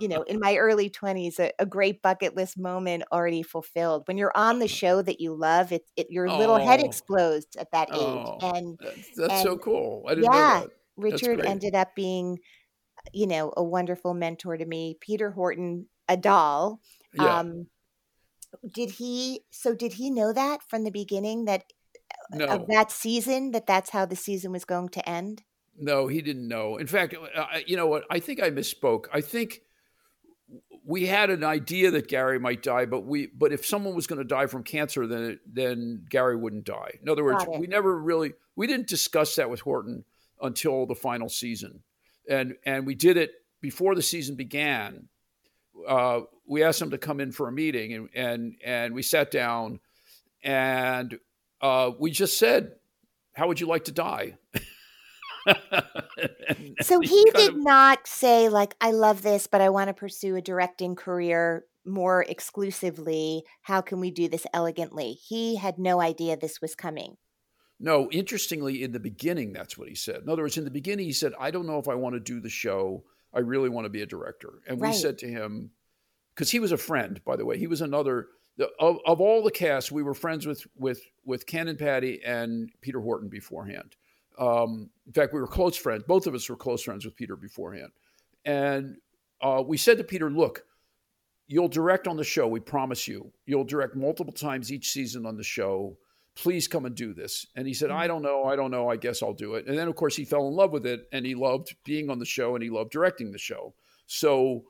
[0.00, 4.02] you know, in my early 20s, a, a, great bucket list moment already fulfilled.
[4.06, 6.38] When you're on the show that you love, it, it your oh.
[6.38, 6.86] little head oh.
[6.86, 7.98] explodes at that age.
[8.00, 10.04] Oh, and that's, that's and, so cool.
[10.06, 10.64] I didn't yeah,
[10.96, 12.38] Richard ended up being,
[13.12, 14.96] you know, a wonderful mentor to me.
[15.00, 16.80] Peter Horton a doll.
[17.14, 17.40] Yeah.
[17.40, 17.66] Um,
[18.72, 19.40] did he?
[19.50, 21.64] So did he know that from the beginning that
[22.32, 22.46] uh, no.
[22.46, 25.42] of that season that that's how the season was going to end?
[25.78, 26.76] No, he didn't know.
[26.76, 28.04] In fact, uh, you know what?
[28.10, 29.06] I think I misspoke.
[29.12, 29.62] I think
[30.84, 34.18] we had an idea that Gary might die, but we but if someone was going
[34.18, 36.98] to die from cancer, then then Gary wouldn't die.
[37.02, 40.04] In other words, we never really we didn't discuss that with Horton
[40.40, 41.82] until the final season,
[42.28, 45.08] and and we did it before the season began
[45.86, 49.30] uh, we asked him to come in for a meeting, and and and we sat
[49.30, 49.80] down,
[50.42, 51.18] and
[51.60, 52.72] uh, we just said,
[53.34, 54.36] "How would you like to die?"
[56.82, 60.36] so he did of, not say like, "I love this, but I want to pursue
[60.36, 66.36] a directing career." more exclusively how can we do this elegantly he had no idea
[66.36, 67.16] this was coming
[67.80, 71.04] no interestingly in the beginning that's what he said in other words in the beginning
[71.04, 73.02] he said i don't know if i want to do the show
[73.34, 74.60] I really want to be a director.
[74.66, 74.90] And right.
[74.90, 75.70] we said to him,
[76.34, 79.42] because he was a friend, by the way, he was another the, of, of all
[79.42, 79.92] the cast.
[79.92, 83.96] We were friends with with with Ken and Patty and Peter Horton beforehand.
[84.42, 86.04] Um, in fact, we were close friends.
[86.06, 87.92] Both of us were close friends with Peter beforehand.
[88.44, 88.96] And
[89.40, 90.64] uh, we said to Peter, "Look,
[91.46, 92.48] you'll direct on the show.
[92.48, 93.32] We promise you.
[93.46, 95.96] You'll direct multiple times each season on the show
[96.34, 97.46] please come and do this.
[97.56, 98.08] And he said, I mm.
[98.08, 98.44] don't know.
[98.44, 98.88] I don't know.
[98.88, 99.66] I guess I'll do it.
[99.66, 102.18] And then, of course, he fell in love with it and he loved being on
[102.18, 103.74] the show and he loved directing the show.
[104.06, 104.64] So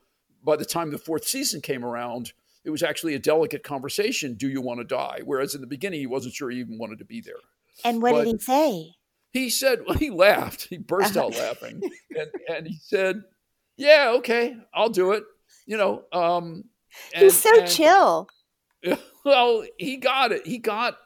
[0.44, 2.32] by the time the fourth season came around,
[2.64, 4.34] it was actually a delicate conversation.
[4.34, 5.20] Do you want to die?
[5.24, 7.34] Whereas in the beginning, he wasn't sure he even wanted to be there.
[7.84, 8.94] And what but did he say?
[9.32, 10.68] He said, well, he laughed.
[10.68, 11.82] He burst out laughing.
[12.10, 13.22] And, and he said,
[13.76, 15.24] yeah, okay, I'll do it.
[15.66, 16.64] You know, um,
[17.14, 18.28] and, he's so and, chill.
[19.24, 20.44] Well, he got it.
[20.48, 20.96] He got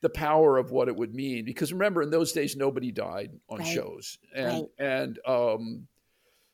[0.00, 3.58] the power of what it would mean because remember in those days nobody died on
[3.58, 3.66] right.
[3.66, 4.64] shows and right.
[4.78, 5.88] and um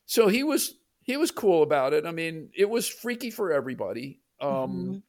[0.07, 4.21] so he was he was cool about it i mean it was freaky for everybody
[4.41, 5.03] um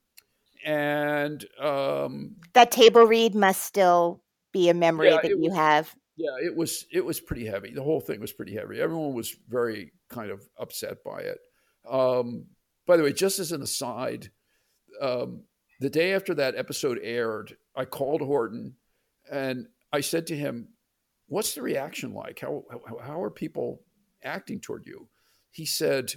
[0.66, 0.70] mm-hmm.
[0.70, 4.20] and um that table read must still
[4.52, 7.72] be a memory yeah, that you was, have yeah it was it was pretty heavy
[7.72, 11.38] the whole thing was pretty heavy everyone was very kind of upset by it
[11.90, 12.46] um
[12.86, 14.30] by the way just as an aside
[15.00, 15.42] um
[15.80, 18.76] the day after that episode aired I called Horton
[19.30, 20.68] and I said to him,
[21.26, 22.40] What's the reaction like?
[22.40, 23.80] How, how, how are people
[24.22, 25.08] acting toward you?
[25.50, 26.12] He said,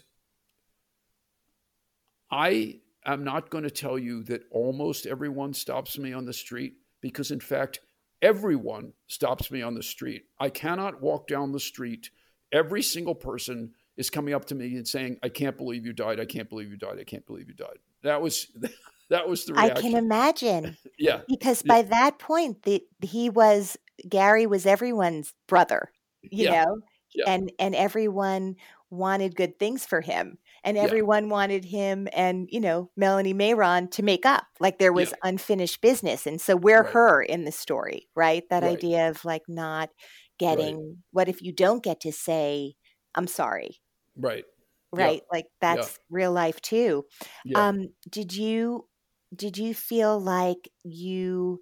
[2.30, 6.74] I am not going to tell you that almost everyone stops me on the street
[7.02, 7.80] because, in fact,
[8.22, 10.24] everyone stops me on the street.
[10.40, 12.10] I cannot walk down the street.
[12.52, 16.20] Every single person is coming up to me and saying, I can't believe you died.
[16.20, 17.00] I can't believe you died.
[17.00, 17.80] I can't believe you died.
[18.04, 18.48] That was
[19.10, 19.78] that was the reaction.
[19.78, 20.78] I can imagine.
[21.00, 21.22] yeah.
[21.28, 21.74] Because yeah.
[21.74, 25.92] by that point, the, he was Gary was everyone's brother,
[26.22, 26.64] you yeah.
[26.64, 26.78] know,
[27.14, 27.26] yeah.
[27.28, 28.56] and and everyone
[28.90, 30.38] wanted good things for him,
[30.68, 34.46] and everyone wanted him and you know Melanie Mayron to make up.
[34.60, 36.94] Like there was unfinished business, and so we're right.
[36.94, 38.44] her in the story, right?
[38.50, 38.78] That right.
[38.78, 39.90] idea of like not
[40.38, 40.76] getting.
[40.76, 40.96] Right.
[41.12, 42.76] What if you don't get to say,
[43.16, 43.82] "I'm sorry"?
[44.16, 44.46] Right.
[44.94, 47.06] right like that's real life too
[47.44, 47.68] Yeah.
[47.68, 48.88] um did you
[49.36, 51.62] did you feel like you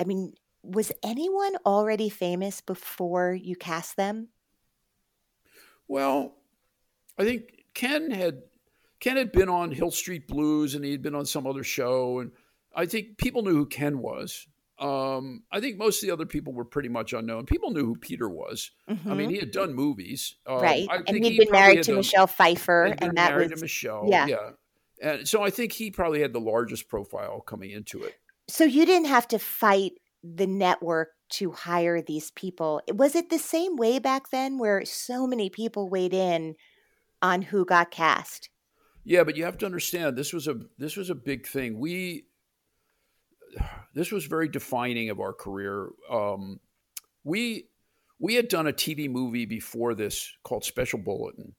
[0.00, 0.32] i mean
[0.62, 4.28] was anyone already famous before you cast them
[5.88, 6.32] Well,
[7.18, 8.42] I think Ken had
[9.00, 12.30] Ken had been on Hill Street Blues and he'd been on some other show, and
[12.74, 14.46] I think people knew who Ken was.
[14.78, 17.46] Um, I think most of the other people were pretty much unknown.
[17.46, 18.70] People knew who Peter was.
[18.88, 19.30] I mean, Mhm.
[19.32, 23.02] he had done movies, um, right and he'd he been married to michelle pfeiffer had
[23.02, 24.06] and that married was to Michelle.
[24.08, 24.26] yeah.
[24.26, 24.50] yeah,
[25.00, 28.14] and so I think he probably had the largest profile coming into it.
[28.48, 29.92] so you didn't have to fight
[30.24, 35.26] the network to hire these people was it the same way back then where so
[35.26, 36.54] many people weighed in
[37.22, 38.50] on who got cast
[39.04, 41.78] Yeah, but you have to understand this was a this was a big thing.
[41.78, 42.26] We
[43.94, 45.90] this was very defining of our career.
[46.10, 46.60] Um,
[47.24, 47.68] we
[48.18, 51.54] we had done a TV movie before this called Special Bulletin.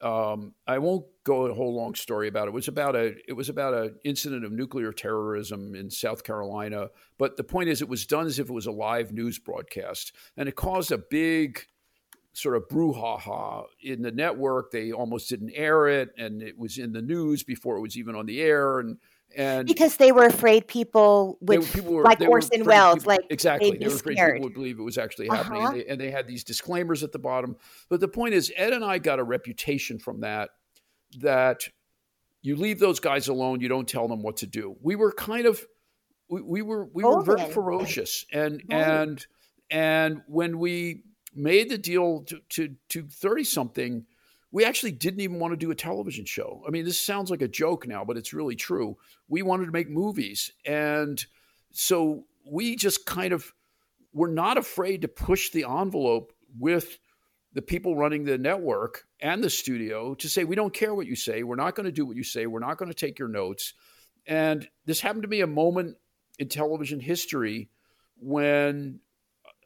[0.00, 2.50] Um, I won't go a whole long story about it.
[2.50, 6.88] It was about a it was about an incident of nuclear terrorism in South Carolina.
[7.18, 10.14] But the point is, it was done as if it was a live news broadcast,
[10.36, 11.66] and it caused a big
[12.36, 14.70] sort of brouhaha in the network.
[14.70, 18.14] They almost didn't air it, and it was in the news before it was even
[18.14, 18.78] on the air.
[18.78, 18.98] And
[19.34, 23.08] and because they were afraid people would were- people were like they Orson Welles, people-
[23.12, 24.34] like exactly they'd they were afraid scared.
[24.34, 25.72] people would believe it was actually happening, Uh-huh.
[25.72, 27.56] and, they, and they had these disclaimers at the bottom.
[27.88, 30.50] But the point is, Ed and I got a reputation from that
[31.18, 31.68] that
[32.42, 34.76] you leave those guys alone, you don't tell them what to do.
[34.82, 35.66] We were kind of
[36.28, 38.80] we, we were we were very ferocious, and Right.
[38.88, 39.26] and
[39.70, 41.02] and when we
[41.36, 44.06] made the deal to to to thirty something.
[44.52, 46.62] We actually didn't even want to do a television show.
[46.66, 48.96] I mean, this sounds like a joke now, but it's really true.
[49.28, 50.50] We wanted to make movies.
[50.64, 51.22] And
[51.72, 53.52] so we just kind of
[54.14, 56.98] were not afraid to push the envelope with
[57.52, 61.16] the people running the network and the studio to say, we don't care what you
[61.16, 61.42] say.
[61.42, 62.46] We're not going to do what you say.
[62.46, 63.74] We're not going to take your notes.
[64.26, 65.96] And this happened to be a moment
[66.38, 67.68] in television history
[68.18, 69.00] when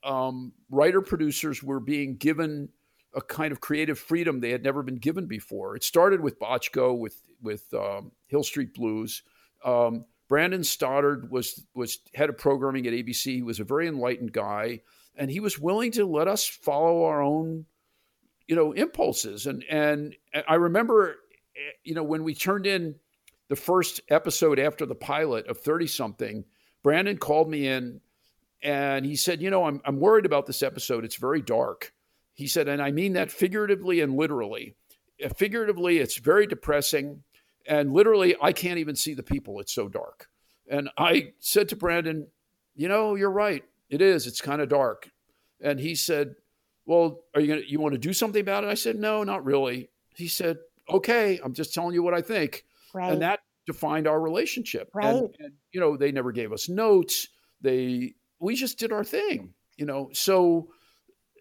[0.03, 2.69] um, writer producers were being given
[3.15, 5.77] a kind of creative freedom they had never been given before.
[5.77, 9.23] It started with Bochco, with with um, Hill Street Blues.
[9.65, 13.35] Um, Brandon Stoddard was was head of programming at ABC.
[13.35, 14.83] He was a very enlightened guy,
[15.17, 17.67] and he was willing to let us follow our own,
[18.47, 19.47] you know, impulses.
[19.47, 20.15] And and
[20.47, 21.17] I remember,
[21.57, 22.95] eh, you know, when we turned in
[23.49, 26.45] the first episode after the pilot of Thirty Something,
[26.85, 28.01] Brandon called me in,
[28.63, 31.05] and he said, "You know, I'm I'm worried about this episode.
[31.05, 31.93] It's very dark."
[32.35, 34.75] He said, and I mean that figuratively and literally.
[35.23, 37.23] Uh, Figuratively, it's very depressing.
[37.67, 39.61] And literally, I can't even see the people.
[39.61, 40.29] It's so dark.
[40.71, 42.27] And I said to Brandon,
[42.75, 43.63] you know, you're right.
[43.91, 44.27] It is.
[44.27, 45.11] It's kind of dark.
[45.61, 46.37] And he said,
[46.87, 48.69] well, are you going to, you want to do something about it?
[48.69, 49.91] I said, no, not really.
[50.15, 50.57] He said,
[50.89, 52.65] okay, I'm just telling you what I think.
[52.95, 54.91] right And that defined our relationship.
[54.95, 55.15] Right.
[55.15, 57.29] And, and, you know, they never gave us notes.
[57.61, 60.11] They, we just did our thing, you know.
[60.13, 60.69] So,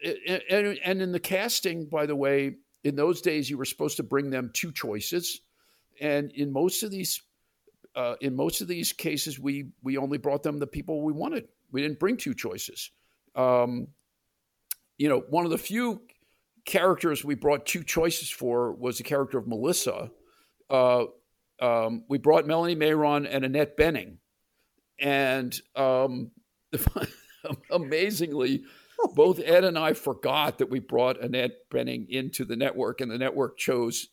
[0.04, 4.04] and, and in the casting, by the way, in those days, you were supposed to
[4.04, 5.42] bring them two choices.
[6.00, 7.22] And in most of these,
[7.96, 11.48] uh, in most of these cases, we we only brought them the people we wanted.
[11.72, 12.92] We didn't bring two choices.
[13.36, 13.88] Um,
[14.98, 16.02] you know, one of the few
[16.66, 20.12] characters we brought two choices for was the character of Melissa.
[20.70, 21.06] Uh,
[21.62, 24.18] um, we brought Melanie Mayron and Annette Bening,
[25.00, 26.32] and um,
[27.72, 28.64] amazingly,
[29.16, 33.18] both Ed and I forgot that we brought Annette Bening into the network, and the
[33.18, 34.08] network chose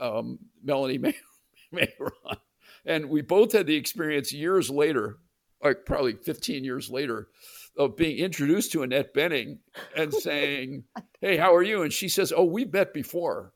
[0.00, 1.16] um, Melanie May-
[1.74, 2.38] Mayron.
[2.84, 5.18] And we both had the experience years later,
[5.62, 7.28] like probably 15 years later,
[7.76, 9.58] of being introduced to Annette Bening
[9.96, 10.84] and saying,
[11.20, 11.82] Hey, how are you?
[11.82, 13.52] And she says, Oh, we've met before.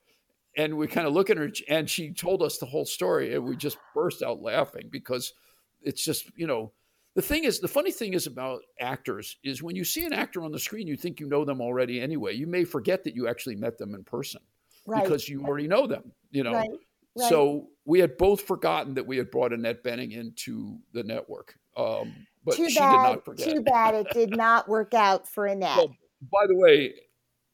[0.56, 3.44] And we kind of look at her, and she told us the whole story, and
[3.44, 5.34] we just burst out laughing because
[5.82, 6.72] it's just, you know,
[7.16, 10.44] the thing is, the funny thing is about actors is when you see an actor
[10.44, 12.34] on the screen, you think you know them already anyway.
[12.34, 14.42] You may forget that you actually met them in person
[14.86, 16.52] right because you already know them, you know.
[16.52, 16.70] right
[17.16, 17.28] right.
[17.28, 21.54] So we had both forgotten that we had brought Annette Bening into the network.
[21.76, 22.14] Um,
[22.44, 23.48] but too she bad did not forget.
[23.48, 25.96] too bad it did not work out for annette Well,
[26.32, 26.94] by the way,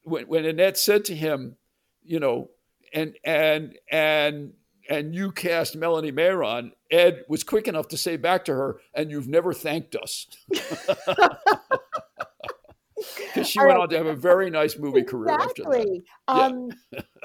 [0.05, 1.57] when, when Annette said to him,
[2.03, 2.51] you know,
[2.93, 4.53] and and and
[4.93, 9.11] and you cast Melanie Mayron, Ed was quick enough to say back to her, and
[9.11, 10.27] you've never thanked us.
[13.35, 13.83] Because she All went right.
[13.83, 15.71] on to have a very nice movie career after that.
[15.71, 16.69] exactly um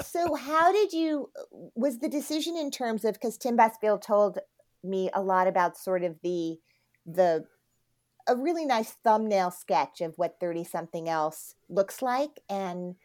[0.01, 1.30] so how did you
[1.76, 4.39] was the decision in terms of because tim Busfield told
[4.84, 6.57] me a lot about sort of the
[7.05, 7.45] the
[8.28, 12.95] a really nice thumbnail sketch of what 30 something else looks like and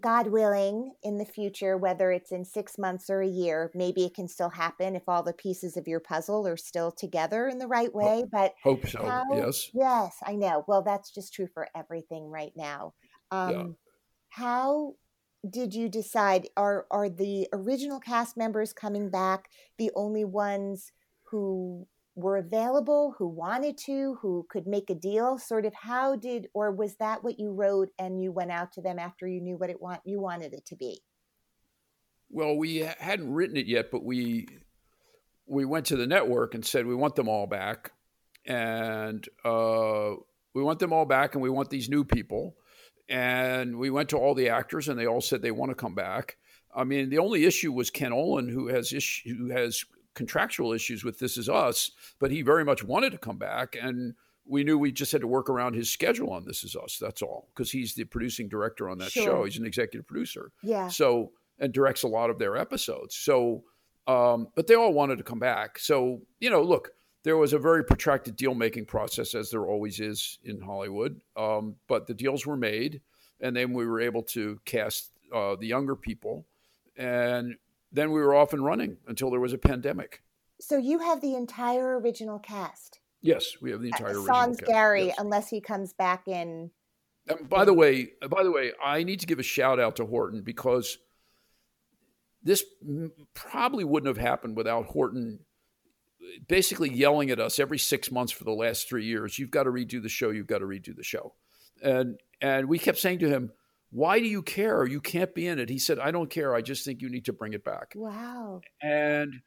[0.00, 4.14] God willing, in the future, whether it's in six months or a year, maybe it
[4.14, 7.68] can still happen if all the pieces of your puzzle are still together in the
[7.68, 8.24] right way.
[8.30, 9.04] But hope so.
[9.04, 9.70] how, yes.
[9.72, 10.64] yes, I know.
[10.66, 12.94] Well, that's just true for everything right now.
[13.30, 13.66] Um, Yeah.
[14.30, 14.94] How
[15.48, 16.48] did you decide?
[16.56, 20.90] Are are the original cast members coming back the only ones
[21.30, 25.38] who were available, who wanted to, who could make a deal?
[25.38, 28.82] Sort of how did, or was that what you wrote and you went out to
[28.82, 31.00] them after you knew what it want you wanted it to be?
[32.30, 34.46] Well, we hadn't written it yet, but we
[35.46, 37.92] we went to the network and said we want them all back,
[38.46, 40.14] and uh,
[40.54, 42.56] we want them all back, and we want these new people.
[43.08, 45.94] And we went to all the actors, and they all said they want to come
[45.94, 46.38] back.
[46.74, 49.84] I mean, the only issue was Ken Olin, who has issue, who has
[50.14, 54.14] contractual issues with This Is Us, but he very much wanted to come back, and
[54.46, 56.98] we knew we just had to work around his schedule on This Is Us.
[57.00, 59.24] That's all, because he's the producing director on that Sure.
[59.24, 59.44] show.
[59.44, 60.52] He's an executive producer.
[60.62, 60.88] Yeah.
[60.88, 63.14] So and directs a lot of their episodes.
[63.14, 63.62] So,
[64.06, 65.78] um, but they all wanted to come back.
[65.78, 66.90] So you know, look,
[67.22, 71.20] there was a very protracted deal making process, as there always is in Hollywood.
[71.36, 73.00] Um, but the deals were made,
[73.40, 76.44] and then we were able to cast uh, the younger people,
[76.98, 77.56] and
[77.94, 80.22] then we were off and running until there was a pandemic.
[80.60, 83.00] So you have the entire original cast.
[83.22, 84.70] Yes, we have the Uh, entire original Sans cast.
[84.70, 85.16] Gary, Yes.
[85.18, 86.70] unless he comes back in.
[87.30, 90.04] Um, by the way, by the way, I need to give a shout out to
[90.04, 90.98] Horton because
[92.42, 95.40] this m- probably wouldn't have happened without Horton
[96.48, 99.38] basically yelling at us every six months for the last three years.
[99.38, 100.30] You've got to redo the show.
[100.30, 101.34] You've got to redo the show,
[101.82, 103.52] and and we kept saying to him,
[103.94, 104.84] "Why do you care?
[104.84, 106.54] You can't be in it." He said, "I don't care.
[106.54, 108.60] I just think you need to bring it back." Wow.
[108.82, 109.40] and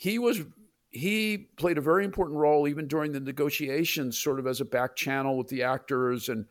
[0.00, 0.40] he was
[0.88, 4.96] he played a very important role even during the negotiations sort of as a back
[4.96, 6.46] channel with the actors and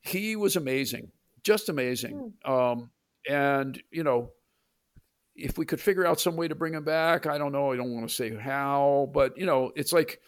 [0.00, 1.10] he was amazing
[1.42, 2.90] just amazing um,
[3.28, 4.30] and you know
[5.34, 7.76] if we could figure out some way to bring him back i don't know i
[7.76, 10.20] don't want to say how but you know it's like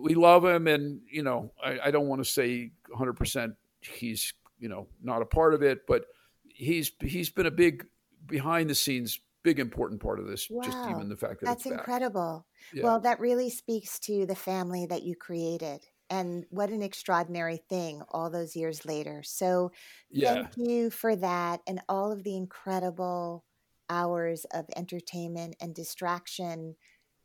[0.00, 4.68] we love him and you know i, I don't want to say 100% he's you
[4.68, 6.06] know not a part of it but
[6.48, 7.86] he's he's been a big
[8.26, 11.74] behind the scenes big important part of this just even the fact that That's it's
[11.74, 12.46] incredible.
[12.72, 12.84] Yeah.
[12.84, 15.84] Well, that really speaks to the family that you created.
[16.10, 19.22] And what an extraordinary thing all those years later.
[19.24, 19.72] So,
[20.10, 23.44] yeah thank you for that and all of the incredible
[23.88, 26.76] hours of entertainment and distraction.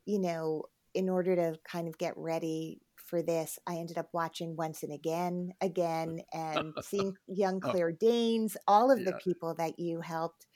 [0.06, 0.64] You know,
[0.94, 4.92] in order to kind of get ready for this, I ended up watching once and
[4.92, 7.70] again, again, and seeing young Oh.
[7.70, 10.46] Claire Danes, all of the people that you helped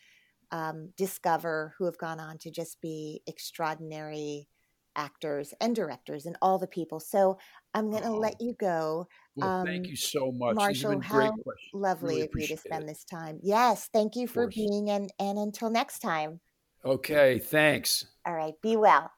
[0.50, 4.48] um, discover who have gone on to just be extraordinary
[4.94, 7.00] actors and directors and all the people.
[7.00, 7.38] So
[7.72, 8.18] I'm going to Oh.
[8.18, 9.08] let you go.
[9.36, 11.34] well, thank um, you so much Marshall, been how
[11.72, 12.86] lovely Really of you to spend it.
[12.88, 13.40] this time.
[13.42, 16.40] Yes, thank you for being and and until next time.
[16.84, 19.10] okay thanks All right, be well.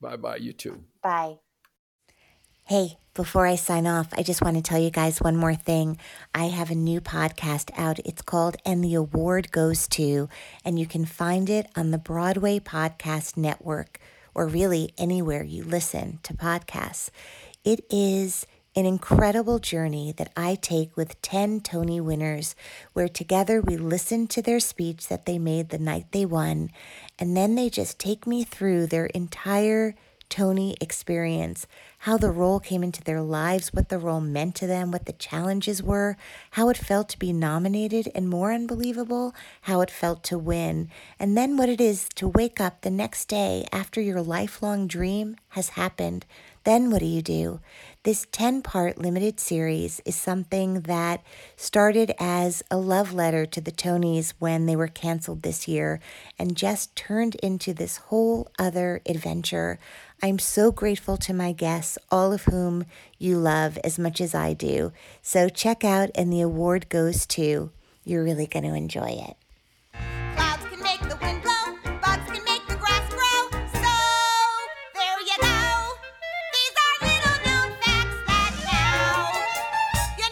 [0.00, 1.36] bye bye you too Bye.
[2.70, 5.98] Hey, before I sign off, I just want to tell you guys one more thing.
[6.32, 7.98] I have a new podcast out.
[8.04, 10.28] It's called And the Award Goes To,
[10.64, 13.98] and you can find it on the Broadway Podcast Network,
[14.36, 17.10] or really anywhere you listen to podcasts.
[17.64, 18.46] It is
[18.76, 22.54] an incredible journey that I take with 10 Tony winners,
[22.92, 26.70] where together we listen to their speech that they made the night they won,
[27.18, 29.96] and then they just take me through their entire
[30.30, 31.66] Tony experience,
[31.98, 35.12] how the role came into their lives, what the role meant to them, what the
[35.12, 36.16] challenges were,
[36.52, 40.88] how it felt to be nominated, and more unbelievable, how it felt to win,
[41.18, 45.36] and then what it is to wake up the next day after your lifelong dream
[45.50, 46.24] has happened.
[46.64, 47.60] Then what do you do?
[48.02, 51.22] This 10 part limited series is something that
[51.56, 56.00] started as a love letter to the Tonys when they were canceled this year
[56.38, 59.78] and just turned into this whole other adventure.
[60.22, 62.84] I'm so grateful to my guests, all of whom
[63.18, 64.92] you love as much as I do.
[65.22, 67.70] So check out And the Award Goes To.
[68.04, 69.36] You're really going to enjoy it.
[70.36, 73.48] Clouds can make the wind blow, bugs can make the grass grow.
[73.72, 73.88] So
[74.94, 75.96] there you go.
[76.52, 79.32] These are little known facts that now
[80.18, 80.28] you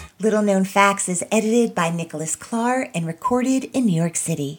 [0.00, 0.18] know.
[0.18, 4.58] Little Known Facts is edited by Nicholas Clark and recorded in New York City.